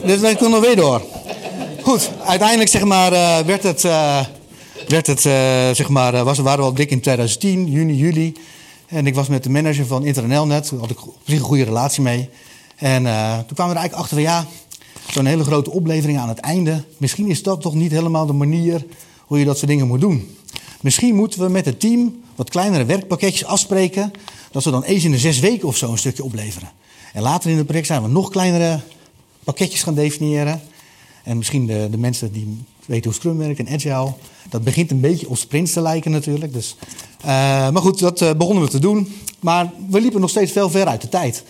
dus 0.03 0.19
wij 0.19 0.35
konden 0.35 0.61
weer 0.61 0.75
door. 0.75 1.01
Goed, 1.81 2.09
uiteindelijk 2.25 2.69
zeg 2.69 2.83
maar, 2.83 3.13
uh, 3.13 3.39
werd 3.39 3.63
het, 3.63 3.83
uh, 3.83 4.19
werd 4.87 5.07
het 5.07 5.25
uh, 5.25 5.33
zeg 5.73 5.89
maar, 5.89 6.23
was, 6.23 6.37
waren 6.37 6.59
we 6.59 6.65
al 6.65 6.73
dik 6.73 6.91
in 6.91 7.01
2010, 7.01 7.71
juni, 7.71 7.95
juli. 7.95 8.33
En 8.87 9.07
ik 9.07 9.15
was 9.15 9.27
met 9.27 9.43
de 9.43 9.49
manager 9.49 9.85
van 9.85 10.05
Internelnet, 10.05 10.69
daar 10.69 10.79
had 10.79 10.89
ik 10.89 10.97
een 11.25 11.39
goede 11.39 11.63
relatie 11.63 12.03
mee. 12.03 12.29
En 12.75 13.03
toen 13.03 13.55
kwamen 13.55 13.73
we 13.73 13.79
er 13.79 13.81
eigenlijk 13.81 13.93
achter 13.93 14.15
van 14.15 14.21
ja, 14.21 14.45
zo'n 15.11 15.25
hele 15.25 15.43
grote 15.43 15.71
oplevering 15.71 16.19
aan 16.19 16.29
het 16.29 16.39
einde. 16.39 16.83
Misschien 16.97 17.29
is 17.29 17.43
dat 17.43 17.61
toch 17.61 17.73
niet 17.73 17.91
helemaal 17.91 18.25
de 18.25 18.33
manier 18.33 18.85
hoe 19.25 19.39
je 19.39 19.45
dat 19.45 19.57
soort 19.57 19.69
dingen 19.69 19.87
moet 19.87 20.01
doen. 20.01 20.35
Misschien 20.81 21.15
moeten 21.15 21.39
we 21.39 21.49
met 21.49 21.65
het 21.65 21.79
team 21.79 22.21
wat 22.35 22.49
kleinere 22.49 22.85
werkpakketjes 22.85 23.45
afspreken. 23.45 24.11
Dat 24.51 24.63
we 24.63 24.71
dan 24.71 24.83
eens 24.83 25.03
in 25.03 25.11
de 25.11 25.17
zes 25.17 25.39
weken 25.39 25.67
of 25.67 25.77
zo 25.77 25.91
een 25.91 25.97
stukje 25.97 26.23
opleveren. 26.23 26.69
En 27.13 27.21
later 27.21 27.49
in 27.49 27.57
het 27.57 27.65
project 27.65 27.87
zijn 27.87 28.01
we 28.01 28.07
nog 28.07 28.29
kleinere 28.29 28.79
pakketjes 29.43 29.83
gaan 29.83 29.93
definiëren. 29.93 30.61
En 31.23 31.37
misschien 31.37 31.65
de, 31.65 31.87
de 31.91 31.97
mensen 31.97 32.31
die 32.31 32.63
weten 32.85 33.03
hoe 33.03 33.13
Scrum 33.13 33.37
werkt 33.37 33.59
en 33.59 33.67
Agile. 33.67 34.13
Dat 34.49 34.63
begint 34.63 34.91
een 34.91 34.99
beetje 34.99 35.29
op 35.29 35.37
sprints 35.37 35.73
te 35.73 35.81
lijken 35.81 36.11
natuurlijk. 36.11 36.53
Dus, 36.53 36.75
uh, 37.21 37.25
maar 37.69 37.81
goed, 37.81 37.99
dat 37.99 38.21
uh, 38.21 38.33
begonnen 38.33 38.63
we 38.63 38.69
te 38.69 38.79
doen. 38.79 39.13
Maar 39.39 39.71
we 39.89 40.01
liepen 40.01 40.21
nog 40.21 40.29
steeds 40.29 40.51
veel 40.51 40.69
ver 40.69 40.87
uit 40.87 41.01
de 41.01 41.09
tijd. 41.09 41.43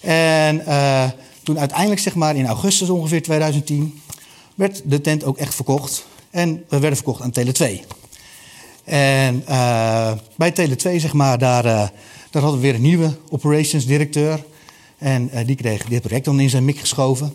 En 0.00 0.62
uh, 0.68 1.04
toen 1.46 1.58
uiteindelijk, 1.58 2.00
zeg 2.00 2.14
maar 2.14 2.36
in 2.36 2.46
augustus 2.46 2.88
ongeveer 2.88 3.22
2010, 3.22 4.00
werd 4.54 4.82
de 4.84 5.00
tent 5.00 5.24
ook 5.24 5.36
echt 5.36 5.54
verkocht. 5.54 6.06
En 6.30 6.64
we 6.68 6.78
werden 6.78 6.96
verkocht 6.96 7.20
aan 7.20 7.32
Tele2. 7.38 7.80
En 8.84 9.44
bij 10.36 10.50
Tele2, 10.50 10.76
zeg 10.76 11.12
maar, 11.12 11.38
daar, 11.38 11.62
daar 11.62 12.42
hadden 12.42 12.52
we 12.52 12.66
weer 12.66 12.74
een 12.74 12.80
nieuwe 12.80 13.16
operations 13.28 13.86
directeur. 13.86 14.44
En 14.98 15.30
die 15.46 15.56
kreeg 15.56 15.84
dit 15.84 16.02
project 16.02 16.24
dan 16.24 16.40
in 16.40 16.50
zijn 16.50 16.64
mik 16.64 16.78
geschoven. 16.78 17.34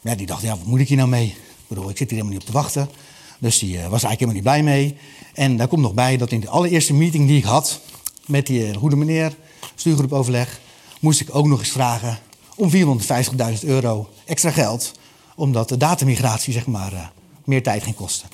Maar 0.00 0.12
ja, 0.12 0.18
die 0.18 0.26
dacht, 0.26 0.42
ja, 0.42 0.56
wat 0.56 0.66
moet 0.66 0.80
ik 0.80 0.88
hier 0.88 0.96
nou 0.96 1.08
mee? 1.08 1.26
Ik 1.26 1.66
bedoel, 1.66 1.90
ik 1.90 1.96
zit 1.96 2.10
hier 2.10 2.18
helemaal 2.18 2.32
niet 2.32 2.40
op 2.40 2.46
te 2.46 2.52
wachten. 2.52 2.90
Dus 3.38 3.58
die 3.58 3.72
was 3.72 4.02
eigenlijk 4.02 4.20
helemaal 4.20 4.34
niet 4.34 4.42
blij 4.42 4.62
mee. 4.62 4.96
En 5.34 5.56
daar 5.56 5.68
komt 5.68 5.82
nog 5.82 5.94
bij 5.94 6.16
dat 6.16 6.32
in 6.32 6.40
de 6.40 6.48
allereerste 6.48 6.94
meeting 6.94 7.26
die 7.26 7.38
ik 7.38 7.44
had 7.44 7.80
met 8.26 8.46
die 8.46 8.74
goede 8.74 8.96
meneer, 8.96 9.34
stuurgroepoverleg, 9.74 10.60
moest 11.00 11.20
ik 11.20 11.34
ook 11.34 11.46
nog 11.46 11.58
eens 11.58 11.68
vragen 11.68 12.18
om 12.60 12.70
450.000 12.70 13.64
euro 13.64 14.08
extra 14.24 14.50
geld, 14.50 14.92
omdat 15.36 15.68
de 15.68 15.76
datamigratie 15.76 16.52
zeg 16.52 16.66
maar 16.66 16.92
uh, 16.92 16.98
meer 17.44 17.62
tijd 17.62 17.82
ging 17.82 17.96
kosten. 17.96 18.28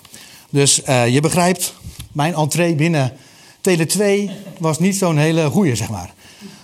Dus 0.50 0.74
je 0.86 1.18
begrijpt, 1.22 1.74
mijn 2.12 2.34
entree 2.34 2.74
binnen 2.74 3.12
Tele 3.60 3.86
2 3.86 4.30
was 4.58 4.78
niet 4.78 4.96
zo'n 4.96 5.16
hele 5.16 5.50
goeie, 5.50 5.74
zeg 5.74 5.90
maar. 5.90 6.14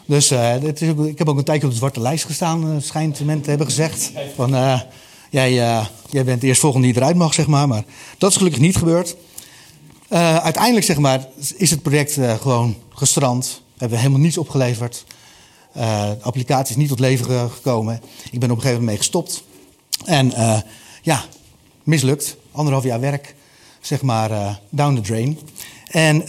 Dus 0.07 0.33
uh, 0.33 0.63
is 0.63 0.81
ik 0.81 1.19
heb 1.19 1.29
ook 1.29 1.39
een 1.39 1.45
tijdje 1.45 1.67
op 1.67 1.73
de 1.73 1.79
zwarte 1.79 2.01
lijst 2.01 2.25
gestaan, 2.25 2.83
schijnt 2.83 3.25
men 3.25 3.41
te 3.41 3.49
hebben 3.49 3.67
gezegd. 3.67 4.13
Van, 4.35 4.51
jij, 5.31 5.53
jij 6.11 6.25
bent 6.25 6.41
de 6.41 6.47
eerstvolgende 6.47 6.87
die 6.87 6.97
eruit 6.97 7.17
mag, 7.17 7.35
zeg 7.35 7.47
maar. 7.47 7.69
Maar 7.69 7.85
dat 8.19 8.31
is 8.31 8.37
gelukkig 8.37 8.61
niet 8.61 8.77
gebeurd. 8.77 9.17
uiteindelijk, 10.09 10.87
zeg 10.87 10.99
maar, 10.99 11.27
is 11.57 11.71
het 11.71 11.83
project 11.83 12.19
gewoon 12.41 12.77
gestrand. 12.95 13.63
We 13.73 13.79
hebben 13.79 13.99
helemaal 13.99 14.21
niets 14.21 14.39
opgeleverd. 14.39 15.05
De 15.73 16.17
applicatie 16.21 16.75
is 16.75 16.81
niet 16.81 16.89
tot 16.89 17.01
leven 17.01 17.51
gekomen. 17.51 18.01
Ik 18.31 18.41
ben 18.41 18.51
op 18.51 18.57
een 18.57 18.63
gegeven 18.63 18.85
moment 18.85 18.87
mee 18.87 18.97
gestopt. 18.97 19.45
En 20.05 20.33
ja, 21.03 21.25
mislukt. 21.83 22.37
Anderhalf 22.53 22.85
jaar 22.85 23.01
werk, 23.01 23.35
zeg 23.81 24.03
maar, 24.03 24.61
down 24.71 24.95
the 24.95 25.01
drain. 25.01 25.39
En 25.87 26.25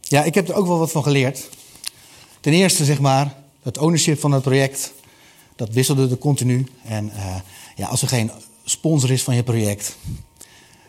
ja, 0.00 0.24
ik 0.24 0.34
heb 0.34 0.48
er 0.48 0.54
ook 0.54 0.66
wel 0.66 0.78
wat 0.78 0.90
van 0.90 1.02
geleerd. 1.02 1.48
Ten 2.40 2.52
eerste, 2.52 2.84
zeg 2.84 3.00
maar, 3.00 3.34
het 3.62 3.78
ownership 3.78 4.20
van 4.20 4.32
het 4.32 4.42
project, 4.42 4.92
dat 5.56 5.70
wisselde 5.70 6.08
er 6.10 6.18
continu. 6.18 6.66
En 6.84 7.10
uh, 7.14 7.36
ja, 7.76 7.86
als 7.86 8.02
er 8.02 8.08
geen 8.08 8.30
sponsor 8.64 9.10
is 9.10 9.22
van 9.22 9.34
je 9.34 9.42
project, 9.42 9.96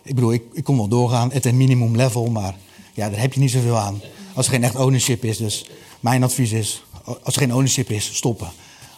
ik 0.04 0.16
bedoel, 0.16 0.34
ik, 0.34 0.44
ik 0.54 0.64
kon 0.64 0.78
wel 0.78 0.88
doorgaan 0.88 1.34
at 1.34 1.46
een 1.46 1.58
minimum 1.58 1.96
level, 1.96 2.26
maar 2.26 2.56
ja, 2.94 3.10
daar 3.10 3.20
heb 3.20 3.34
je 3.34 3.40
niet 3.40 3.52
zoveel 3.52 3.78
aan. 3.78 4.02
Als 4.34 4.46
er 4.46 4.52
geen 4.52 4.64
echt 4.64 4.76
ownership 4.76 5.24
is. 5.24 5.38
Dus 5.38 5.70
mijn 6.00 6.24
advies 6.24 6.52
is, 6.52 6.84
als 7.08 7.36
er 7.36 7.42
geen 7.42 7.54
ownership 7.54 7.90
is, 7.90 8.16
stoppen. 8.16 8.48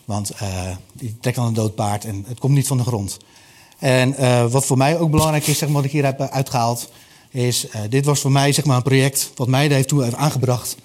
Want 0.06 0.32
uh, 0.42 0.76
die 0.94 1.18
trekt 1.22 1.36
dan 1.36 1.46
een 1.46 1.54
dood 1.54 1.76
paard 1.76 2.06
en 2.06 2.26
het 2.28 2.40
komt 2.40 2.54
niet 2.54 2.68
van 2.68 2.78
de 2.78 2.84
grond. 2.84 3.18
En 3.80 4.16
uh, 4.20 4.46
wat 4.46 4.66
voor 4.66 4.78
mij 4.78 5.00
ook 5.00 5.12
belangrijk 5.12 5.48
is, 5.48 5.58
zeg 5.58 5.70
maar, 5.70 5.78
wat 5.78 5.86
ik 5.86 5.92
hier 5.92 6.06
heb 6.06 6.22
uitgehaald, 6.22 6.90
is 7.32 7.68
dit 7.90 8.06
was 8.06 8.20
voor 8.20 8.32
mij 8.32 8.52
zeg 8.52 8.66
maar, 8.66 8.78
een 8.78 8.84
project 8.84 9.32
wat 9.36 9.48
mij 9.48 9.68
heeft 9.68 9.88
toen 9.88 10.04
heeft 10.04 10.16
aangebracht 10.16 10.76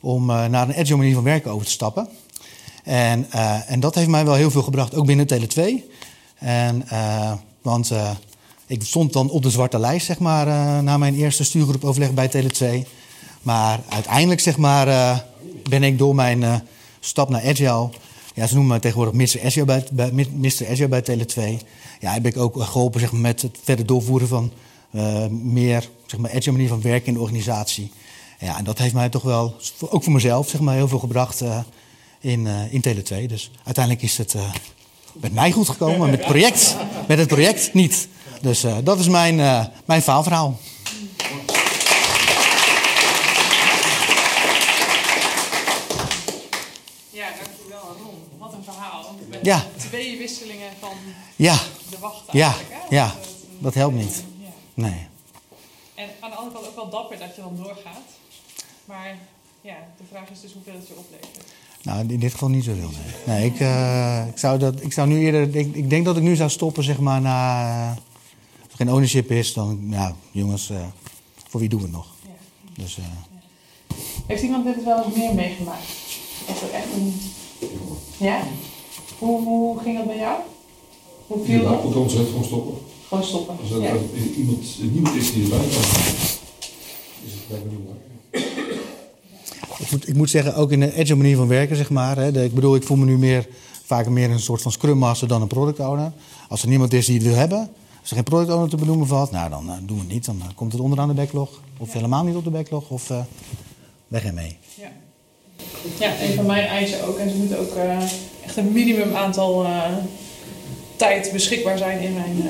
om 0.00 0.26
naar 0.26 0.68
een 0.68 0.74
agile 0.74 0.96
manier 0.96 1.14
van 1.14 1.22
werken 1.22 1.50
over 1.50 1.66
te 1.66 1.72
stappen. 1.72 2.08
En, 2.84 3.30
en 3.66 3.80
dat 3.80 3.94
heeft 3.94 4.08
mij 4.08 4.24
wel 4.24 4.34
heel 4.34 4.50
veel 4.50 4.62
gebracht, 4.62 4.94
ook 4.94 5.06
binnen 5.06 5.26
Tele 5.26 5.46
2. 5.46 5.84
En, 6.34 6.88
want 7.62 7.92
ik 8.66 8.82
stond 8.82 9.12
dan 9.12 9.30
op 9.30 9.42
de 9.42 9.50
zwarte 9.50 9.78
lijst, 9.78 10.06
zeg 10.06 10.18
maar, 10.18 10.46
na 10.82 10.96
mijn 10.96 11.14
eerste 11.14 11.44
stuurgroepoverleg 11.44 12.14
bij 12.14 12.28
Tele 12.28 12.50
2. 12.50 12.86
Maar 13.42 13.80
uiteindelijk, 13.88 14.40
zeg 14.40 14.56
maar, 14.56 15.24
ben 15.68 15.82
ik 15.82 15.98
door 15.98 16.14
mijn 16.14 16.62
stap 17.00 17.28
naar 17.28 17.42
Agile 17.42 17.90
ja, 18.36 18.46
ze 18.46 18.54
noemen 18.54 18.70
mij 18.70 18.80
tegenwoordig 18.80 19.34
Mr. 19.34 19.44
Azure 19.44 19.84
bij, 19.92 20.12
Mr. 20.12 20.70
Azure 20.70 20.88
bij 20.88 21.02
Tele2. 21.02 21.66
Ja, 22.00 22.12
heb 22.12 22.26
ik 22.26 22.36
ook 22.36 22.62
geholpen 22.62 23.00
zeg 23.00 23.12
maar, 23.12 23.20
met 23.20 23.42
het 23.42 23.58
verder 23.62 23.86
doorvoeren 23.86 24.28
van 24.28 24.52
uh, 24.90 25.26
meer 25.26 25.88
zeg 26.06 26.20
maar, 26.20 26.30
Azure 26.30 26.52
manier 26.52 26.68
van 26.68 26.82
werken 26.82 27.06
in 27.06 27.14
de 27.14 27.20
organisatie. 27.20 27.90
Ja, 28.38 28.58
en 28.58 28.64
dat 28.64 28.78
heeft 28.78 28.94
mij 28.94 29.08
toch 29.08 29.22
wel, 29.22 29.56
ook 29.80 30.02
voor 30.02 30.12
mezelf, 30.12 30.48
zeg 30.48 30.60
maar, 30.60 30.74
heel 30.74 30.88
veel 30.88 30.98
gebracht 30.98 31.42
uh, 31.42 31.58
in, 32.20 32.46
in 32.46 32.84
Tele2. 32.86 33.26
Dus 33.26 33.50
uiteindelijk 33.64 34.04
is 34.04 34.18
het 34.18 34.34
met 35.12 35.32
mij 35.32 35.52
goed 35.52 35.68
gekomen, 35.68 35.98
maar 35.98 36.08
met 36.08 36.18
het 36.18 36.28
project, 36.28 36.76
met 37.08 37.18
het 37.18 37.28
project 37.28 37.74
niet. 37.74 38.08
Dus 38.40 38.64
dat 38.84 38.98
is 38.98 39.08
mijn, 39.08 39.36
mijn 39.84 40.02
faalverhaal. 40.02 40.58
Ja. 49.46 49.64
twee 49.76 50.18
wisselingen 50.18 50.70
van 50.80 50.96
ja. 51.36 51.58
de 51.90 51.98
wacht 51.98 52.22
Ja, 52.32 52.54
ja. 52.90 53.14
dat 53.58 53.74
helpt 53.74 53.96
niet. 53.96 54.24
Nee. 54.74 55.06
En 55.94 56.08
aan 56.20 56.30
de 56.30 56.36
andere 56.36 56.54
kant 56.54 56.68
ook 56.68 56.76
wel 56.76 56.90
dapper 56.90 57.18
dat 57.18 57.36
je 57.36 57.42
dan 57.42 57.56
doorgaat. 57.56 58.08
Maar 58.84 59.16
ja, 59.60 59.76
de 59.96 60.04
vraag 60.10 60.30
is 60.30 60.40
dus 60.40 60.52
hoeveel 60.52 60.74
het 60.74 60.88
je 60.88 60.94
oplevert. 60.96 61.52
Nou, 61.82 62.08
in 62.08 62.20
dit 62.20 62.32
geval 62.32 62.48
niet 62.48 62.64
zoveel. 62.64 62.90
Nee, 62.90 63.36
nee 63.36 63.46
ik, 63.46 63.60
uh, 63.60 64.26
ik, 64.28 64.38
zou 64.38 64.58
dat, 64.58 64.82
ik 64.82 64.92
zou 64.92 65.08
nu 65.08 65.18
eerder. 65.18 65.56
Ik, 65.56 65.74
ik, 65.74 65.90
denk 65.90 66.04
dat 66.04 66.16
ik 66.16 66.22
nu 66.22 66.36
zou 66.36 66.50
stoppen, 66.50 66.84
zeg 66.84 66.98
maar, 66.98 67.20
na. 67.20 67.90
Uh, 67.90 67.90
als 68.62 68.70
er 68.70 68.76
geen 68.76 68.90
ownership 68.90 69.30
is, 69.30 69.52
dan. 69.52 69.88
Nou, 69.88 70.14
jongens, 70.30 70.70
uh, 70.70 70.86
voor 71.48 71.60
wie 71.60 71.68
doen 71.68 71.78
we 71.78 71.86
het 71.86 71.94
nog? 71.94 72.06
Ja. 72.22 72.82
Dus, 72.82 72.96
ja. 72.96 73.02
Heeft 74.26 74.42
iemand 74.42 74.64
dit 74.64 74.84
wel 74.84 75.04
eens 75.04 75.16
meer 75.16 75.34
meegemaakt? 75.34 75.86
Of 76.48 76.62
er 76.62 76.70
echt 76.70 76.92
een. 76.94 77.20
Ja? 78.16 78.40
Hoe, 79.18 79.42
hoe 79.42 79.78
ging 79.78 79.96
dat 79.96 80.06
bij 80.06 80.16
jou? 80.16 80.38
Hoe 81.26 81.44
viel 81.44 81.62
dat? 81.62 81.72
Ja, 81.72 81.98
ons 81.98 82.14
gewoon 82.14 82.44
stoppen. 82.44 82.74
Gewoon 83.08 83.24
stoppen. 83.24 83.56
Als 83.60 83.70
er 83.70 83.82
ja. 83.82 83.94
iemand, 84.36 84.92
niemand 84.92 85.14
is 85.16 85.32
die 85.32 85.42
erbij 85.42 85.58
kan, 85.58 85.66
is 87.24 87.32
het 87.32 87.46
blijkbaar 87.46 87.72
niet 87.72 87.80
belangrijk. 87.82 88.04
Ik 89.78 89.90
moet, 89.90 90.08
ik 90.08 90.14
moet 90.14 90.30
zeggen, 90.30 90.54
ook 90.54 90.72
in 90.72 90.80
de 90.80 90.92
agile 90.92 91.14
manier 91.14 91.36
van 91.36 91.48
werken, 91.48 91.76
zeg 91.76 91.90
maar. 91.90 92.16
Hè, 92.16 92.32
de, 92.32 92.44
ik 92.44 92.54
bedoel, 92.54 92.74
ik 92.74 92.82
voel 92.82 92.96
me 92.96 93.04
nu 93.04 93.18
meer, 93.18 93.48
vaak 93.84 94.08
meer 94.08 94.30
een 94.30 94.40
soort 94.40 94.62
van 94.62 94.72
scrum 94.72 94.98
master 94.98 95.28
dan 95.28 95.42
een 95.42 95.48
product 95.48 95.80
owner. 95.80 96.12
Als 96.48 96.62
er 96.62 96.68
niemand 96.68 96.92
is 96.92 97.06
die 97.06 97.14
het 97.14 97.26
wil 97.26 97.34
hebben, 97.34 97.70
als 98.00 98.10
er 98.10 98.14
geen 98.14 98.24
product 98.24 98.50
owner 98.50 98.68
te 98.68 98.76
benoemen 98.76 99.06
valt, 99.06 99.30
nou 99.30 99.50
dan 99.50 99.66
uh, 99.66 99.72
doen 99.86 99.96
we 99.96 100.02
het 100.02 100.12
niet. 100.12 100.24
Dan 100.24 100.36
uh, 100.36 100.44
komt 100.54 100.72
het 100.72 100.80
onderaan 100.80 101.08
de 101.08 101.14
backlog. 101.14 101.60
Of 101.78 101.88
ja. 101.88 101.94
helemaal 101.94 102.24
niet 102.24 102.36
op 102.36 102.44
de 102.44 102.50
backlog. 102.50 102.90
Of 102.90 103.10
uh, 103.10 103.18
weg 104.08 104.24
ermee. 104.24 104.56
Ja. 104.74 104.88
Ja, 105.98 106.10
een 106.22 106.34
van 106.34 106.46
mijn 106.46 106.66
eisen 106.66 107.04
ook. 107.04 107.18
En 107.18 107.30
ze 107.30 107.36
moeten 107.36 107.58
ook 107.58 107.76
echt 108.44 108.56
een 108.56 108.72
minimum 108.72 109.14
aantal 109.14 109.64
uh, 109.64 109.82
tijd 110.96 111.32
beschikbaar 111.32 111.78
zijn 111.78 112.00
in 112.00 112.14
mijn, 112.14 112.36
uh, 112.36 112.44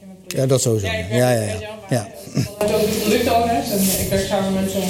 in 0.00 0.06
mijn 0.06 0.18
Ja, 0.26 0.46
dat 0.46 0.60
sowieso. 0.60 0.86
Ja, 0.86 0.92
ik 0.92 1.10
ja, 1.10 1.30
ja, 1.30 1.40
ja. 1.40 1.56
ja. 1.88 2.08
ook 2.60 3.00
productowners 3.00 3.70
en 3.70 3.80
ik 4.04 4.08
werk 4.10 4.26
samen 4.26 4.52
met, 4.52 4.74
uh, 4.74 4.82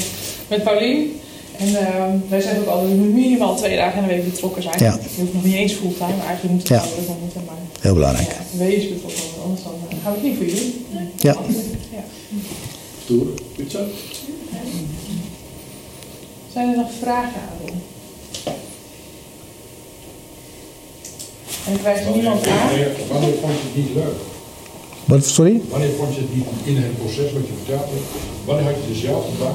met 0.49 0.63
Paulien. 0.63 1.21
En 1.59 1.69
uh, 1.69 2.05
wij 2.29 2.41
zeggen 2.41 2.61
ook 2.61 2.67
altijd 2.67 2.97
minimaal 2.97 3.57
twee 3.57 3.77
dagen 3.77 4.03
in 4.03 4.09
de 4.09 4.15
week 4.15 4.33
betrokken 4.33 4.63
zijn. 4.63 4.79
Ja. 4.79 4.99
Je 5.15 5.21
hoeft 5.21 5.35
nog 5.35 5.45
niet 5.45 5.55
eens 5.55 5.73
fulltime, 5.73 6.17
maar 6.17 6.27
eigenlijk 6.27 6.55
moet 6.55 6.69
het 6.69 6.69
ja. 6.69 6.85
wel 7.07 7.17
moeten. 7.21 7.45
Maar, 7.47 7.55
Heel 7.81 7.95
belangrijk. 7.95 8.29
Ja, 8.29 8.59
wees 8.59 8.89
betrokken, 8.89 9.23
anders 9.43 9.63
dan 9.63 9.73
gaan 10.03 10.13
we 10.13 10.19
het 10.19 10.23
niet 10.23 10.37
voor 10.37 10.47
jullie. 10.47 10.87
Ja. 11.17 11.37
ja. 11.97 12.05
Goed 13.57 13.71
zo. 13.71 13.79
Zijn 16.59 16.71
er 16.71 16.77
nog 16.77 16.91
vragen 17.01 17.41
aan? 17.41 17.81
En 21.67 21.73
ik 21.73 21.81
wijs 21.81 22.15
niemand 22.15 22.47
aan. 22.47 22.69
Wanneer 23.09 23.35
vond 23.41 23.53
je 23.53 23.61
het 23.65 23.77
niet 23.77 23.95
leuk? 23.95 24.15
Wat, 25.05 25.25
sorry? 25.25 25.61
Wanneer 25.69 25.91
vond 25.99 26.15
je 26.15 26.21
het 26.21 26.35
niet 26.35 26.47
in 26.65 26.77
het 26.77 26.99
proces 26.99 27.33
wat 27.33 27.47
je 27.47 27.53
vertelde? 27.57 27.93
Wanneer 28.45 28.65
had 28.65 28.75
je 28.75 28.93
dezelfde 28.93 29.39
baan? 29.39 29.55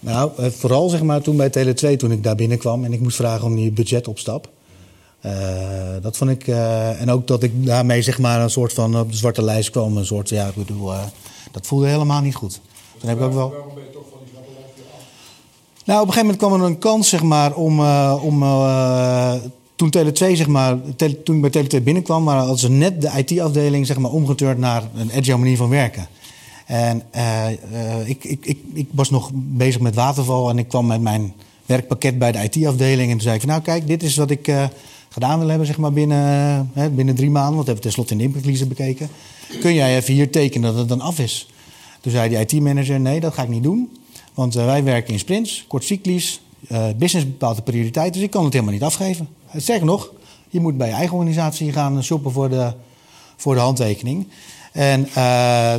Nou, 0.00 0.30
eh, 0.36 0.50
vooral 0.50 0.88
zeg 0.88 1.02
maar 1.02 1.20
toen 1.20 1.36
bij 1.36 1.50
Tele2, 1.50 1.96
toen 1.96 2.12
ik 2.12 2.22
daar 2.22 2.36
binnenkwam 2.36 2.84
en 2.84 2.92
ik 2.92 3.00
moest 3.00 3.16
vragen 3.16 3.46
om 3.46 3.56
die 3.56 3.72
budgetopstap. 3.72 4.48
Uh, 5.26 5.32
dat 6.02 6.16
vond 6.16 6.30
ik. 6.30 6.46
Uh, 6.46 7.00
en 7.00 7.10
ook 7.10 7.26
dat 7.26 7.42
ik 7.42 7.66
daarmee 7.66 8.02
zeg 8.02 8.18
maar 8.18 8.40
een 8.40 8.50
soort 8.50 8.72
van 8.72 9.00
op 9.00 9.10
de 9.10 9.16
zwarte 9.16 9.42
lijst 9.42 9.70
kwam. 9.70 9.96
Een 9.96 10.06
soort, 10.06 10.28
ja, 10.28 10.46
ik 10.46 10.54
bedoel, 10.54 10.92
uh, 10.92 11.02
dat 11.52 11.66
voelde 11.66 11.86
helemaal 11.86 12.20
niet 12.20 12.34
goed. 12.34 12.60
Toen 13.00 13.08
heb 13.08 13.18
ik 13.18 13.24
ook 13.24 13.32
wel. 13.32 13.50
Waarom 13.50 13.74
ben 13.74 13.84
je 13.84 13.90
toch 13.90 14.04
van 14.10 14.18
die 14.24 14.28
zwarte 14.32 14.50
lijst 14.58 14.74
af? 14.94 15.02
Nou, 15.84 16.00
op 16.00 16.06
een 16.06 16.12
gegeven 16.12 16.20
moment 16.20 16.36
kwam 16.36 16.60
er 16.60 16.66
een 16.66 16.78
kans 16.78 17.08
zeg 17.08 17.22
maar 17.22 17.54
om. 17.54 17.80
om 18.20 18.42
toen 19.80 19.94
Tele2, 19.96 20.12
zeg 20.12 20.46
maar, 20.46 20.78
tele, 20.96 21.22
toen 21.22 21.44
ik 21.44 21.50
bij 21.50 21.64
Tele2 21.64 21.82
binnenkwam, 21.82 22.22
maar 22.22 22.58
ze 22.58 22.70
net 22.70 23.02
de 23.02 23.10
IT-afdeling 23.16 23.86
zeg 23.86 23.98
maar, 23.98 24.10
omgeturnd 24.10 24.58
naar 24.58 24.82
een 24.94 25.12
agile 25.12 25.36
manier 25.36 25.56
van 25.56 25.68
werken. 25.68 26.08
En 26.66 27.02
uh, 27.16 28.08
ik, 28.08 28.24
ik, 28.24 28.46
ik, 28.46 28.58
ik, 28.72 28.88
was 28.90 29.10
nog 29.10 29.30
bezig 29.34 29.80
met 29.80 29.94
waterval 29.94 30.50
en 30.50 30.58
ik 30.58 30.68
kwam 30.68 30.86
met 30.86 31.00
mijn 31.00 31.34
werkpakket 31.66 32.18
bij 32.18 32.32
de 32.32 32.42
IT-afdeling. 32.42 33.06
En 33.06 33.10
toen 33.10 33.20
zei 33.20 33.36
ik 33.36 33.44
nou 33.44 33.62
kijk, 33.62 33.86
dit 33.86 34.02
is 34.02 34.16
wat 34.16 34.30
ik 34.30 34.52
gedaan 35.08 35.38
wil 35.38 35.48
hebben 35.48 35.66
zeg 35.66 35.78
maar, 35.78 35.92
binnen, 35.92 36.70
binnen 36.94 37.14
drie 37.14 37.30
maanden. 37.30 37.54
Want 37.54 37.66
we 37.66 37.72
hebben 37.72 37.82
tenslotte 37.82 38.12
in 38.12 38.18
de 38.18 38.24
impactverliezen 38.24 38.68
bekeken. 38.68 39.08
Kun 39.60 39.74
jij 39.74 39.96
even 39.96 40.14
hier 40.14 40.30
tekenen 40.30 40.70
dat 40.70 40.78
het 40.78 40.88
dan 40.88 41.00
af 41.00 41.18
is? 41.18 41.48
Toen 42.00 42.12
zei 42.12 42.28
die 42.28 42.38
IT-manager 42.38 43.00
nee, 43.00 43.20
dat 43.20 43.34
ga 43.34 43.42
ik 43.42 43.48
niet 43.48 43.62
doen. 43.62 43.88
Want 44.40 44.54
wij 44.54 44.84
werken 44.84 45.12
in 45.12 45.18
sprints, 45.18 45.64
kort 45.68 45.84
cyclisch. 45.84 46.40
business 46.96 47.26
bepaalt 47.26 47.56
de 47.56 47.62
prioriteit, 47.62 48.12
dus 48.12 48.22
ik 48.22 48.30
kan 48.30 48.44
het 48.44 48.52
helemaal 48.52 48.74
niet 48.74 48.82
afgeven. 48.82 49.28
Zeg 49.56 49.82
nog, 49.82 50.10
je 50.48 50.60
moet 50.60 50.76
bij 50.76 50.88
je 50.88 50.94
eigen 50.94 51.16
organisatie 51.16 51.72
gaan 51.72 52.04
shoppen 52.04 52.32
voor 52.32 52.48
de, 52.48 52.72
voor 53.36 53.54
de 53.54 53.60
handtekening. 53.60 54.28
En 54.72 55.08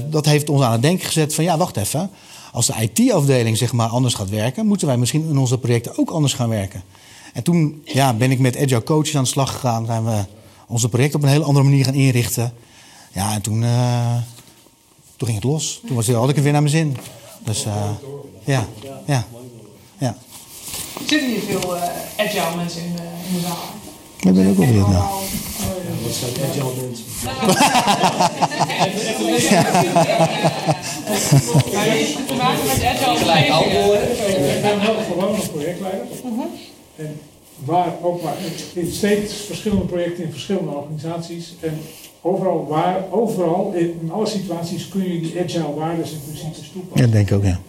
dat 0.10 0.26
heeft 0.26 0.50
ons 0.50 0.62
aan 0.62 0.72
het 0.72 0.82
denken 0.82 1.06
gezet 1.06 1.36
van 1.36 1.44
ja, 1.44 1.58
wacht 1.58 1.78
even. 1.78 2.10
Als 2.52 2.66
de 2.66 2.74
IT-afdeling 2.80 3.58
zeg 3.58 3.74
maar 3.74 3.90
anders 3.90 4.14
gaat 4.14 4.30
werken, 4.30 4.66
moeten 4.66 4.88
wij 4.88 4.98
misschien 4.98 5.30
in 5.30 5.38
onze 5.38 5.58
projecten 5.58 5.98
ook 5.98 6.10
anders 6.10 6.34
gaan 6.34 6.50
werken. 6.50 6.84
En 7.34 7.44
toen 7.44 7.82
ja, 7.86 8.14
ben 8.14 8.32
ik 8.32 8.40
met 8.40 8.58
agile 8.58 8.84
coaches 8.84 9.16
aan 9.16 9.24
de 9.24 9.30
slag 9.30 9.52
gegaan. 9.52 9.86
Zijn 9.86 10.06
we 10.06 10.26
onze 10.68 10.90
projecten 10.90 11.20
op 11.20 11.26
een 11.26 11.32
hele 11.32 11.44
andere 11.44 11.66
manier 11.66 11.86
gaan 11.86 11.94
inrichten. 11.94 12.54
Ja, 13.12 13.34
en 13.34 13.42
toen, 13.42 13.66
toen 15.16 15.28
ging 15.28 15.36
het 15.36 15.44
los. 15.44 15.82
Toen 15.88 15.96
was, 15.96 16.08
had 16.08 16.30
ik 16.30 16.36
het 16.36 16.44
weer 16.44 16.54
naar 16.54 16.62
mijn 16.62 16.76
zin. 16.76 16.98
Dus 17.44 17.66
uh, 17.66 17.90
ja, 18.44 18.68
ja, 19.06 19.26
ja. 19.98 20.18
Zitten 21.08 21.30
hier 21.30 21.42
veel 21.42 21.76
uh, 21.76 21.84
agile 22.18 22.56
mensen 22.56 22.82
in 22.82 22.96
de, 22.96 23.02
in 23.28 23.34
de 23.34 23.40
zaal? 23.40 23.58
Ik 24.20 24.34
ben 24.34 24.50
ook 24.50 24.58
wel 24.58 24.66
benieuwd 24.66 24.88
naar. 24.88 25.10
Wat 26.04 26.14
zijn 26.14 26.50
agile 26.50 26.72
mensen? 26.82 27.06
Heeft 31.72 32.28
te 32.28 32.34
maken 32.34 32.66
met 32.66 32.84
agile 32.84 33.18
gelijk 33.18 33.48
Ik 34.56 34.62
ben 34.62 34.80
wel 34.80 34.96
gewoon 35.12 35.36
een 35.36 35.50
projectleider. 35.52 36.08
En 36.96 37.20
waar 37.66 37.94
ook 38.02 38.24
maar 38.24 38.36
in 38.74 38.92
steeds 38.92 39.34
verschillende 39.34 39.86
projecten 39.86 40.24
in 40.24 40.32
verschillende 40.32 40.72
organisaties. 40.72 41.56
En 41.60 41.82
overal, 42.22 42.68
waar, 42.68 43.04
overal 43.10 43.74
in 43.74 44.10
alle 44.12 44.28
situaties 44.28 44.88
kun 44.88 45.14
je 45.14 45.20
die 45.20 45.40
agile 45.40 45.74
waarden 45.74 46.06
en 46.06 46.22
principes 46.26 46.72
toepassen. 46.74 47.08
Ja, 47.08 47.14
denk 47.14 47.30
ik 47.30 47.36
ook, 47.36 47.44
ja. 47.44 47.60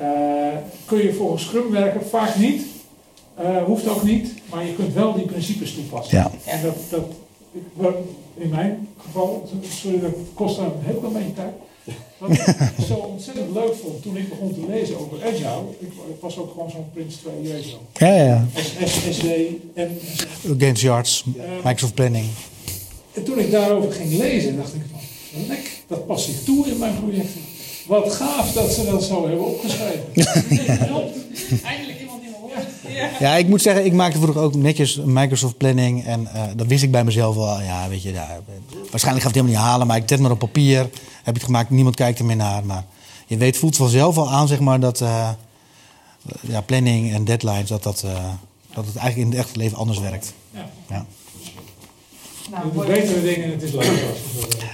Uh, 0.00 0.58
kun 0.84 1.02
je 1.02 1.12
volgens 1.12 1.42
Scrum 1.42 1.70
werken? 1.70 2.06
Vaak 2.06 2.36
niet. 2.36 2.62
Uh, 3.40 3.62
hoeft 3.62 3.88
ook 3.88 4.02
niet, 4.02 4.34
maar 4.50 4.66
je 4.66 4.74
kunt 4.74 4.94
wel 4.94 5.14
die 5.14 5.24
principes 5.24 5.74
toepassen. 5.74 6.18
Ja. 6.18 6.30
En 6.44 6.62
dat, 6.62 6.76
dat, 6.88 7.04
in 8.34 8.48
mijn 8.48 8.88
geval, 8.98 9.48
sorry, 9.68 10.00
dat 10.00 10.12
kost 10.34 10.58
een 10.58 10.72
heel 10.80 10.94
klein 10.94 11.12
beetje 11.12 11.32
tijd. 11.32 11.52
Wat 12.18 12.30
ik 12.30 12.68
zo 12.88 12.94
ontzettend 12.94 13.54
leuk 13.54 13.74
vond 13.82 14.02
toen 14.02 14.16
ik 14.16 14.28
begon 14.28 14.54
te 14.54 14.60
lezen 14.68 14.98
over 14.98 15.24
Agile, 15.24 15.62
ik, 15.78 15.88
ik 15.88 16.20
was 16.20 16.38
ook 16.38 16.50
gewoon 16.50 16.70
zo'n 16.70 16.86
Prince 16.92 17.18
2 17.18 17.42
jeugd 17.42 17.76
Ja, 17.92 18.14
ja. 18.24 18.46
SD 19.10 19.26
en... 19.74 19.98
Gantt 20.58 20.78
charts, 20.80 21.24
Microsoft 21.64 21.94
Planning. 21.94 22.26
En 23.14 23.24
toen 23.24 23.38
ik 23.38 23.50
daarover 23.50 23.92
ging 23.92 24.16
lezen, 24.18 24.56
dacht 24.56 24.74
ik 24.74 24.80
van, 24.90 25.00
lek, 25.46 25.82
dat 25.86 26.06
past 26.06 26.24
zich 26.24 26.44
toe 26.44 26.66
in 26.66 26.78
mijn 26.78 26.98
projecten. 27.00 27.40
Wat 27.86 28.12
gaaf 28.12 28.52
dat 28.52 28.72
ze 28.72 28.84
dat 28.84 29.02
zo 29.04 29.28
hebben 29.28 29.46
opgeschreven. 29.46 30.04
Eindelijk 31.64 32.00
iemand 32.00 32.20
die 32.20 32.30
me 32.30 32.36
hoort. 32.40 32.66
Ja. 32.94 33.10
Ja, 33.20 33.36
ik 33.36 33.48
moet 33.48 33.62
zeggen, 33.62 33.84
ik 33.84 33.92
maakte 33.92 34.18
vroeger 34.18 34.42
ook 34.42 34.54
netjes 34.54 34.96
een 34.96 35.12
Microsoft 35.12 35.56
planning. 35.56 36.04
En 36.04 36.26
eh, 36.34 36.42
dat 36.56 36.66
wist 36.66 36.82
ik 36.82 36.90
bij 36.90 37.04
mezelf 37.04 37.34
wel. 37.34 37.60
Ja, 37.60 37.88
weet 37.88 38.02
je, 38.02 38.12
ja, 38.12 38.40
waarschijnlijk 38.90 39.24
gaat 39.24 39.34
het 39.34 39.42
helemaal 39.42 39.62
niet 39.62 39.70
halen. 39.70 39.86
Maar 39.86 39.96
ik 39.96 40.02
zet 40.06 40.20
maar 40.20 40.30
op 40.30 40.38
papier. 40.38 40.78
Heb 40.78 40.90
je 41.24 41.32
het 41.32 41.42
gemaakt, 41.42 41.70
niemand 41.70 41.96
kijkt 41.96 42.18
er 42.18 42.24
meer 42.24 42.36
naar. 42.36 42.64
Maar 42.64 42.84
je 43.26 43.36
weet, 43.36 43.56
voelt 43.56 43.76
vanzelf 43.76 44.16
al 44.16 44.30
aan, 44.30 44.48
zeg 44.48 44.60
maar, 44.60 44.80
dat 44.80 45.00
eh, 45.00 45.30
ja, 46.40 46.60
planning 46.60 47.12
en 47.12 47.24
deadlines, 47.24 47.68
dat, 47.68 47.82
dat, 47.82 48.02
eh, 48.02 48.28
dat 48.74 48.86
het 48.86 48.96
eigenlijk 48.96 49.16
in 49.16 49.36
het 49.36 49.46
echte 49.46 49.58
leven 49.58 49.78
anders 49.78 49.98
werkt. 49.98 50.32
Ja. 50.50 50.70
Ja, 50.88 51.06
Nou, 52.50 52.66
Je 52.66 52.72
doet 52.72 52.86
mooi. 52.86 53.00
betere 53.00 53.22
dingen 53.22 53.44
en 53.44 53.50
het 53.50 53.62
is 53.62 53.70
doet. 53.70 53.84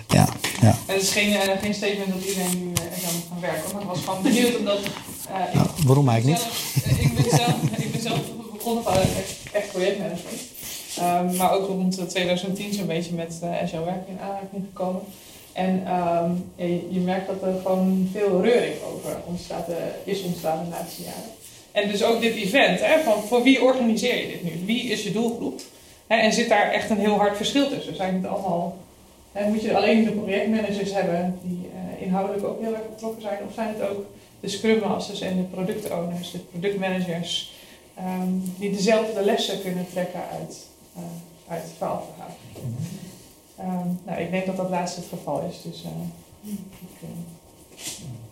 ja, 0.09 0.29
ja. 0.61 0.79
Het 0.87 1.03
is 1.03 1.11
geen, 1.11 1.33
eh, 1.33 1.59
geen 1.61 1.75
statement 1.75 2.09
dat 2.12 2.25
iedereen 2.25 2.59
nu 2.59 2.65
uh, 2.65 3.12
moet 3.15 3.25
gaan 3.29 3.41
werken. 3.41 3.73
Maar 3.73 3.83
ik 3.83 3.89
was 3.89 3.99
gewoon 4.05 4.23
benieuwd 4.23 4.57
omdat... 4.59 4.79
eh, 4.79 5.45
ik- 5.49 5.55
Nou, 5.55 5.67
waarom 5.87 6.09
eigenlijk 6.09 6.39
niet? 6.43 6.53
zelf- 6.85 7.00
ik, 7.00 7.15
ben 7.15 7.31
zelf, 7.39 7.55
ik 7.77 7.93
ben 7.93 8.00
zelf 8.00 8.19
begonnen 8.53 8.83
van 8.85 8.93
echt, 8.93 9.35
echt 9.53 9.71
projectmanagement. 9.73 10.41
Ehm, 10.99 11.37
maar 11.37 11.53
ook 11.53 11.67
rond 11.67 11.99
eh, 11.99 12.05
2010 12.05 12.73
zo'n 12.75 12.87
beetje 12.87 13.15
met 13.15 13.39
eh 13.43 13.62
agile 13.62 13.85
werk 13.85 14.09
in 14.09 14.19
aanraking 14.21 14.65
gekomen. 14.69 15.03
En 15.53 15.83
ehm, 15.87 16.31
je, 16.57 16.87
je 16.91 16.99
merkt 17.00 17.27
dat 17.27 17.43
er 17.43 17.61
gewoon 17.62 18.09
veel 18.12 18.43
reuring 18.43 18.75
over 18.95 19.17
ontstaat, 19.27 19.69
eh, 19.69 19.75
is 20.12 20.23
ontstaan 20.23 20.65
de 20.65 20.71
laatste 20.71 21.03
jaren. 21.03 21.31
En 21.73 21.89
dus 21.89 22.03
ook 22.05 22.21
dit 22.21 22.35
event, 22.35 22.81
hè, 22.81 23.03
van 23.05 23.23
voor 23.29 23.43
wie 23.43 23.62
organiseer 23.62 24.17
je 24.21 24.29
dit 24.29 24.43
nu? 24.45 24.53
Wie 24.67 24.83
is 24.83 25.03
je 25.03 25.12
doelgroep? 25.12 25.61
Hè, 26.11 26.17
en 26.17 26.33
zit 26.33 26.49
daar 26.49 26.71
echt 26.71 26.90
een 26.90 26.99
heel 26.99 27.17
hard 27.17 27.37
verschil 27.37 27.69
tussen? 27.69 27.97
Zijn 27.97 28.14
het 28.14 28.26
allemaal, 28.26 28.76
hè, 29.33 29.49
moet 29.49 29.62
je 29.62 29.76
alleen 29.76 30.05
de 30.05 30.11
projectmanagers 30.11 30.93
hebben 30.93 31.38
die 31.43 31.69
eh, 31.75 32.02
inhoudelijk 32.02 32.45
ook 32.45 32.61
heel 32.61 32.75
erg 32.75 32.88
betrokken 32.90 33.23
zijn? 33.23 33.38
Of 33.49 33.55
zijn 33.55 33.69
het 33.69 33.88
ook 33.88 34.05
de 34.40 34.49
Scrum 34.49 34.79
Masters 34.79 35.21
en 35.21 35.37
de 35.37 35.43
product 35.43 35.90
owners, 35.90 36.31
de 36.31 36.38
productmanagers, 36.38 37.52
ehm, 37.95 38.29
die 38.59 38.71
dezelfde 38.71 39.25
lessen 39.25 39.62
kunnen 39.62 39.87
trekken 39.93 40.21
uit, 40.40 40.67
eh, 40.97 41.02
uit 41.52 41.62
het 41.62 41.73
verhaalverhaal? 41.79 42.37
Ehm, 43.57 43.88
nou, 44.05 44.21
ik 44.21 44.31
denk 44.31 44.47
dat 44.47 44.57
dat 44.57 44.71
laatste 44.71 45.00
het 45.00 45.09
geval 45.09 45.49
is. 45.50 45.62
Dus 45.62 45.85
eh, 45.85 45.90
ik, 46.81 47.09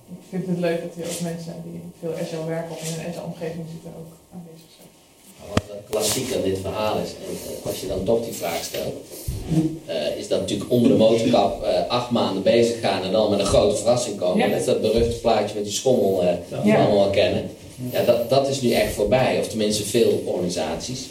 ik 0.09 0.25
vind 0.29 0.47
het 0.47 0.59
leuk 0.59 0.83
dat 0.83 1.05
er 1.05 1.11
ook 1.11 1.21
mensen 1.21 1.63
die 1.65 1.81
veel 2.01 2.27
SL 2.27 2.47
werken 2.47 2.71
of 2.71 2.99
in 2.99 3.07
een 3.07 3.13
SL-omgeving 3.13 3.67
zitten 3.73 3.93
ook 3.99 4.13
aanwezig 4.35 4.71
zijn. 4.77 4.89
Wat 5.51 5.63
klassiek 5.91 6.35
aan 6.35 6.43
dit 6.43 6.59
verhaal 6.63 6.97
is, 6.99 7.09
en 7.11 7.37
eh, 7.61 7.67
als 7.67 7.81
je 7.81 7.87
dan 7.87 8.05
toch 8.05 8.25
die 8.25 8.33
vraag 8.33 8.63
stelt, 8.63 8.95
eh, 9.87 10.17
is 10.19 10.29
dat 10.29 10.41
natuurlijk 10.41 10.71
onder 10.71 10.91
de 10.91 10.97
motorkap 10.97 11.63
eh, 11.63 11.89
acht 11.89 12.11
maanden 12.11 12.43
bezig 12.43 12.81
gaan 12.81 13.03
en 13.03 13.13
dan 13.13 13.31
met 13.31 13.39
een 13.39 13.47
grote 13.47 13.77
verrassing 13.77 14.19
komen. 14.19 14.39
Ja. 14.45 14.51
Dat 14.51 14.61
is 14.61 14.67
dat 14.67 14.81
beruchte 14.81 15.17
plaatje 15.21 15.55
met 15.55 15.65
die 15.65 15.73
schommel, 15.73 16.23
eh 16.23 16.29
dat 16.49 16.63
we 16.63 16.77
allemaal 16.77 16.95
wel 16.99 17.11
kennen. 17.11 17.51
Ja, 17.93 18.03
dat, 18.03 18.31
dat 18.31 18.49
is 18.49 18.61
nu 18.61 18.71
echt 18.73 18.93
voorbij, 18.93 19.39
of 19.41 19.49
tenminste 19.49 19.85
veel 19.85 20.23
organisaties. 20.27 21.07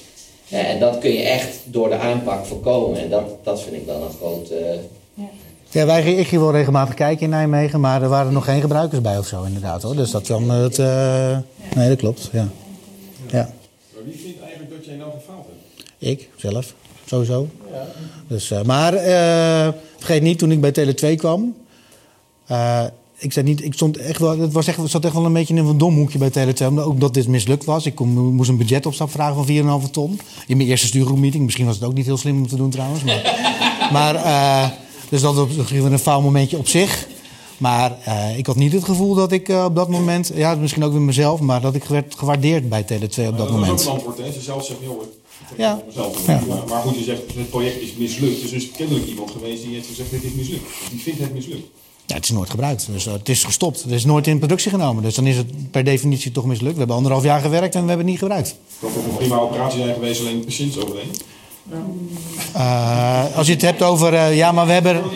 En 0.50 0.80
dat 0.80 0.98
kun 0.98 1.12
je 1.12 1.22
echt 1.22 1.58
door 1.64 1.90
de 1.90 1.96
aanpak 1.98 2.46
voorkomen. 2.46 3.00
En 3.00 3.10
dat, 3.10 3.24
dat 3.44 3.62
vind 3.62 3.76
ik 3.76 3.88
dan 3.88 4.02
een 4.02 4.14
groot... 4.20 4.50
Ja, 5.70 5.86
wij, 5.86 6.04
ik 6.16 6.28
ging 6.28 6.42
wel 6.42 6.52
regelmatig 6.52 6.94
kijken 6.94 7.24
in 7.24 7.30
Nijmegen, 7.30 7.80
maar 7.80 8.02
er 8.02 8.10
waren 8.10 8.34
nog 8.34 8.46
geen 8.46 8.62
gebruikers 8.62 9.02
bij 9.02 9.18
of 9.18 9.28
zo, 9.28 9.44
inderdaad. 9.44 9.82
Hoor. 9.82 9.96
Dus 9.96 10.12
dat 10.12 10.28
dan 10.28 10.50
het. 10.50 10.80
eh, 10.80 11.38
Nee, 11.76 11.90
dat 11.90 11.98
klopt. 11.98 12.30
Ja. 12.32 12.48
Maar 13.32 14.04
wie 14.06 14.20
vindt 14.20 14.42
eigenlijk 14.42 14.72
dat 14.76 14.86
jij 14.86 14.96
nou 14.96 15.12
gefaald 15.12 15.46
hebt? 15.46 15.87
Ik 15.98 16.30
zelf, 16.36 16.74
sowieso. 17.06 17.48
Dus, 18.28 18.52
eh, 18.52 18.62
maar 18.62 18.94
eh, 18.94 19.74
vergeet 19.98 20.22
niet, 20.22 20.40
toen 20.40 20.52
ik 20.52 20.62
bij 20.62 20.72
Tele 20.72 20.94
2 20.94 21.16
kwam. 21.16 21.56
eh, 22.46 22.84
ik, 23.18 23.34
zei 23.34 23.46
niet, 23.46 23.64
ik 23.64 23.74
stond 23.74 23.98
echt 23.98 24.20
wel, 24.20 24.40
het 24.40 24.54
was 24.54 24.68
echt, 24.68 24.80
zat 24.86 25.06
echt 25.06 25.14
wel 25.14 25.26
een 25.26 25.34
beetje 25.34 25.56
in 25.56 25.66
een 25.66 25.78
dom 25.78 25.96
hoekje 25.96 26.18
bij 26.18 26.30
Tele 26.30 26.54
2. 26.54 26.68
Omdat 26.70 26.86
ook 26.86 27.00
dat 27.00 27.14
dit 27.14 27.28
mislukt 27.28 27.66
was. 27.66 27.86
Ik 27.86 27.96
kon, 27.96 28.10
moest 28.10 28.50
een 28.50 28.58
budgetopstap 28.58 29.12
vragen 29.12 29.36
van 29.36 29.82
4,5 29.86 29.90
ton. 29.92 30.20
In 30.48 30.58
mijn 30.58 30.70
eerste 30.70 30.88
stuurgroepmeeting. 30.88 31.44
Misschien 31.44 31.66
was 31.66 31.76
het 31.76 31.84
ook 31.84 31.94
niet 31.94 32.06
heel 32.06 32.18
slim 32.18 32.38
om 32.38 32.48
te 32.48 32.56
doen 32.56 32.70
trouwens. 32.70 33.04
Maar, 33.04 33.22
maar 33.92 34.16
eh, 34.16 34.70
dus 35.10 35.22
dat 35.22 35.36
was 35.36 35.72
een 35.72 36.00
faalmomentje 36.00 36.58
op 36.58 36.68
zich. 36.68 37.08
Maar 37.58 37.98
eh, 38.04 38.38
ik 38.38 38.46
had 38.46 38.56
niet 38.56 38.72
het 38.72 38.84
gevoel 38.84 39.14
dat 39.14 39.32
ik 39.32 39.50
eh, 39.50 39.64
op 39.64 39.76
dat 39.76 39.90
moment, 39.90 40.32
ja, 40.36 40.56
misschien 40.56 40.84
ook 40.84 40.92
weer 40.92 41.02
mezelf, 41.02 41.40
maar 41.40 41.62
dat 41.62 41.76
ik 41.76 41.84
werd 41.84 42.16
gewaardeerd 42.18 42.70
bij 42.70 42.84
Tele 42.84 43.08
2 43.08 43.28
op 43.28 43.38
dat 43.38 43.48
is 43.48 43.54
ook 43.54 43.60
moment. 43.60 43.86
een 43.86 43.92
antwoord, 43.92 44.18
hè? 44.18 44.32
Ze 44.32 44.42
zelf 44.42 44.66
zegt, 44.66 44.80
joh, 44.82 45.02
Ja. 45.58 45.82
Maar, 46.26 46.40
maar 46.68 46.82
goed, 46.82 46.98
je 46.98 47.04
zegt, 47.04 47.22
het 47.36 47.50
project 47.50 47.82
is 47.82 47.94
mislukt. 47.98 48.42
Dus 48.42 48.52
er 48.52 48.58
is 48.58 48.72
kennelijk 48.72 49.06
iemand 49.06 49.32
geweest 49.32 49.64
die 49.64 49.74
heeft 49.74 49.88
gezegd, 49.88 50.12
dit 50.12 50.24
is 50.24 50.32
mislukt. 50.32 50.64
Die 50.90 51.00
vindt 51.00 51.20
het 51.20 51.34
mislukt. 51.34 51.68
Ja, 52.06 52.16
het 52.16 52.24
is 52.24 52.32
nooit 52.32 52.50
gebruikt. 52.50 52.88
Dus 52.92 53.06
eh, 53.06 53.14
het 53.14 53.30
is 53.30 53.44
gestopt. 53.44 53.84
Het 53.84 53.92
is 53.92 54.06
nooit 54.06 54.28
in 54.28 54.38
productie 54.38 54.72
genomen. 54.72 55.04
Dus 55.04 55.16
dan 55.16 55.28
is 55.28 55.38
het 55.38 55.72
per 55.72 55.84
definitie 55.84 56.32
toch 56.32 56.46
mislukt. 56.46 56.74
We 56.74 56.78
hebben 56.78 56.96
anderhalf 56.96 57.24
jaar 57.24 57.42
gewerkt 57.42 57.76
en 57.76 57.82
we 57.82 57.88
hebben 57.88 58.06
het 58.06 58.14
niet 58.16 58.20
gebruikt. 58.20 58.56
Kan 58.80 58.94
toch 58.94 59.04
een 59.04 59.16
prima 59.16 59.38
operatie 59.38 59.80
zijn 59.80 59.94
geweest, 59.94 60.20
alleen 60.20 60.46
patiënt 60.46 60.84
overleen. 60.84 61.12
Eh, 62.54 63.36
als 63.36 63.48
je 63.48 63.54
het 63.54 63.62
hebt 63.62 63.84
over, 63.84 64.14
eh, 64.14 64.36
ja, 64.36 64.52
maar 64.52 64.66
we 64.66 64.72
hebben... 64.72 64.94
Dat. 64.94 65.12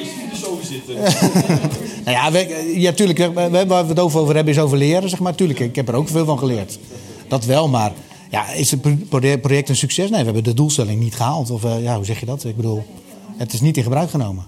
Nou 2.05 2.17
ja, 2.17 2.31
we, 2.31 2.73
ja 2.79 2.91
tuurlijk, 2.91 3.17
we, 3.17 3.65
waar 3.67 3.83
we 3.83 3.89
het 3.89 3.99
over 3.99 4.19
over 4.19 4.35
hebben 4.35 4.53
is 4.53 4.59
over 4.59 4.77
leren, 4.77 5.09
zeg 5.09 5.19
maar. 5.19 5.35
Tuurlijk, 5.35 5.59
ik 5.59 5.75
heb 5.75 5.87
er 5.87 5.95
ook 5.95 6.07
veel 6.07 6.25
van 6.25 6.39
geleerd. 6.39 6.79
Dat 7.27 7.45
wel, 7.45 7.67
maar 7.67 7.91
ja, 8.31 8.49
is 8.51 8.71
het 8.71 8.81
pro- 9.09 9.37
project 9.37 9.69
een 9.69 9.75
succes? 9.75 10.09
Nee, 10.09 10.19
we 10.19 10.25
hebben 10.25 10.43
de 10.43 10.53
doelstelling 10.53 10.99
niet 10.99 11.15
gehaald. 11.15 11.49
Of 11.51 11.63
eh, 11.63 11.83
ja, 11.83 11.95
hoe 11.95 12.05
zeg 12.05 12.19
je 12.19 12.25
dat? 12.25 12.43
Ik 12.43 12.55
bedoel, 12.55 12.83
het 13.37 13.53
is 13.53 13.61
niet 13.61 13.77
in 13.77 13.83
gebruik 13.83 14.09
genomen. 14.09 14.45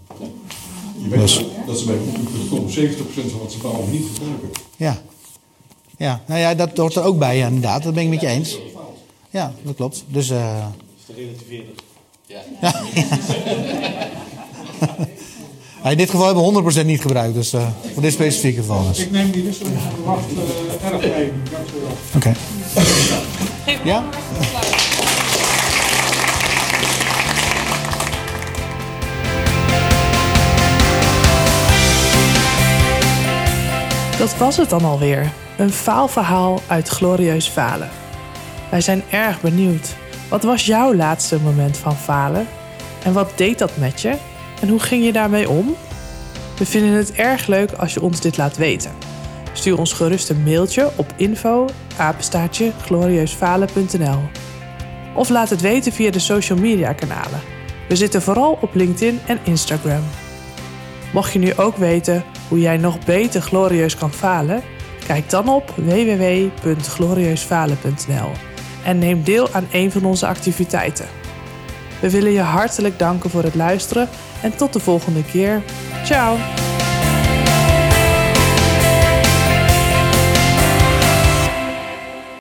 Je 1.03 1.09
weet 1.09 1.19
Dus- 1.19 1.45
dat 1.65 1.79
ze 1.79 1.85
bij 1.85 1.95
toch 2.49 2.71
70% 2.71 3.31
van 3.31 3.39
wat 3.39 3.51
ze 3.51 3.57
bouwen 3.57 3.91
niet 3.91 4.05
gebruiken. 4.13 4.49
Ja. 4.77 5.01
Ja, 5.97 6.21
nou 6.27 6.39
ja, 6.39 6.55
dat 6.55 6.77
hoort 6.77 6.95
er 6.95 7.03
ook 7.03 7.19
bij, 7.19 7.37
ja, 7.37 7.47
inderdaad. 7.47 7.83
Dat 7.83 7.93
ben 7.93 8.03
ik 8.03 8.09
met 8.09 8.21
je 8.21 8.27
eens. 8.27 8.57
Ja, 9.29 9.53
dat 9.63 9.75
klopt. 9.75 10.03
Dus... 10.07 10.29
eh, 10.29 10.65
ja. 12.25 12.41
Ja, 15.83 15.89
in 15.91 15.97
dit 15.97 16.09
geval 16.09 16.25
hebben 16.25 16.63
we 16.65 16.73
100% 16.81 16.85
niet 16.85 17.01
gebruikt, 17.01 17.33
dus 17.33 17.53
eh, 17.53 17.67
voor 17.93 18.01
dit 18.01 18.13
specifieke 18.13 18.59
geval. 18.59 18.87
Dus. 18.87 18.99
Ik 18.99 19.11
neem 19.11 19.31
die 19.31 19.43
wisseling 19.43 19.75
van 19.79 19.89
de 19.95 20.01
wacht 20.05 20.25
eh, 20.81 20.87
erg 20.91 21.01
mee. 21.01 21.31
Dank 21.51 21.67
u 21.67 21.79
wel. 21.81 21.91
Oké. 22.15 22.33
Geef 23.65 23.83
me 23.83 23.89
Ja? 23.89 24.03
Dat 34.17 34.37
was 34.37 34.57
het 34.57 34.69
dan 34.69 34.85
alweer. 34.85 35.31
Een 35.57 35.71
faalverhaal 35.71 36.61
uit 36.67 36.87
glorieus 36.87 37.47
falen. 37.47 37.89
Wij 38.69 38.81
zijn 38.81 39.03
erg 39.09 39.41
benieuwd. 39.41 39.95
Wat 40.29 40.43
was 40.43 40.65
jouw 40.65 40.93
laatste 40.93 41.39
moment 41.39 41.77
van 41.77 41.95
falen? 41.95 42.47
En 43.03 43.13
wat 43.13 43.31
deed 43.35 43.59
dat 43.59 43.77
met 43.77 44.01
je? 44.01 44.15
En 44.61 44.69
hoe 44.69 44.79
ging 44.79 45.05
je 45.05 45.11
daarmee 45.11 45.49
om? 45.49 45.75
We 46.57 46.65
vinden 46.65 46.91
het 46.91 47.11
erg 47.11 47.47
leuk 47.47 47.71
als 47.71 47.93
je 47.93 48.01
ons 48.01 48.19
dit 48.19 48.37
laat 48.37 48.57
weten. 48.57 48.91
Stuur 49.53 49.77
ons 49.77 49.93
gerust 49.93 50.29
een 50.29 50.43
mailtje 50.43 50.91
op 50.95 51.13
info 51.15 51.69
apenstaartje 51.97 52.71
glorieusfalen.nl 52.81 54.19
Of 55.13 55.29
laat 55.29 55.49
het 55.49 55.61
weten 55.61 55.91
via 55.91 56.11
de 56.11 56.19
social 56.19 56.57
media 56.57 56.93
kanalen. 56.93 57.41
We 57.87 57.95
zitten 57.95 58.21
vooral 58.21 58.57
op 58.61 58.75
LinkedIn 58.75 59.19
en 59.25 59.39
Instagram. 59.43 60.03
Mocht 61.13 61.33
je 61.33 61.39
nu 61.39 61.53
ook 61.55 61.77
weten 61.77 62.23
hoe 62.47 62.59
jij 62.59 62.77
nog 62.77 63.05
beter 63.05 63.41
glorieus 63.41 63.95
kan 63.95 64.13
falen, 64.13 64.61
kijk 65.07 65.29
dan 65.29 65.49
op 65.49 65.73
www.glorieusfalen.nl 65.75 68.31
en 68.83 68.99
neem 68.99 69.23
deel 69.23 69.49
aan 69.51 69.67
een 69.71 69.91
van 69.91 70.05
onze 70.05 70.27
activiteiten. 70.27 71.05
We 72.01 72.09
willen 72.09 72.31
je 72.31 72.41
hartelijk 72.41 72.99
danken 72.99 73.29
voor 73.29 73.43
het 73.43 73.55
luisteren 73.55 74.09
en 74.41 74.55
tot 74.55 74.73
de 74.73 74.79
volgende 74.79 75.23
keer. 75.23 75.61
Ciao! 76.03 76.37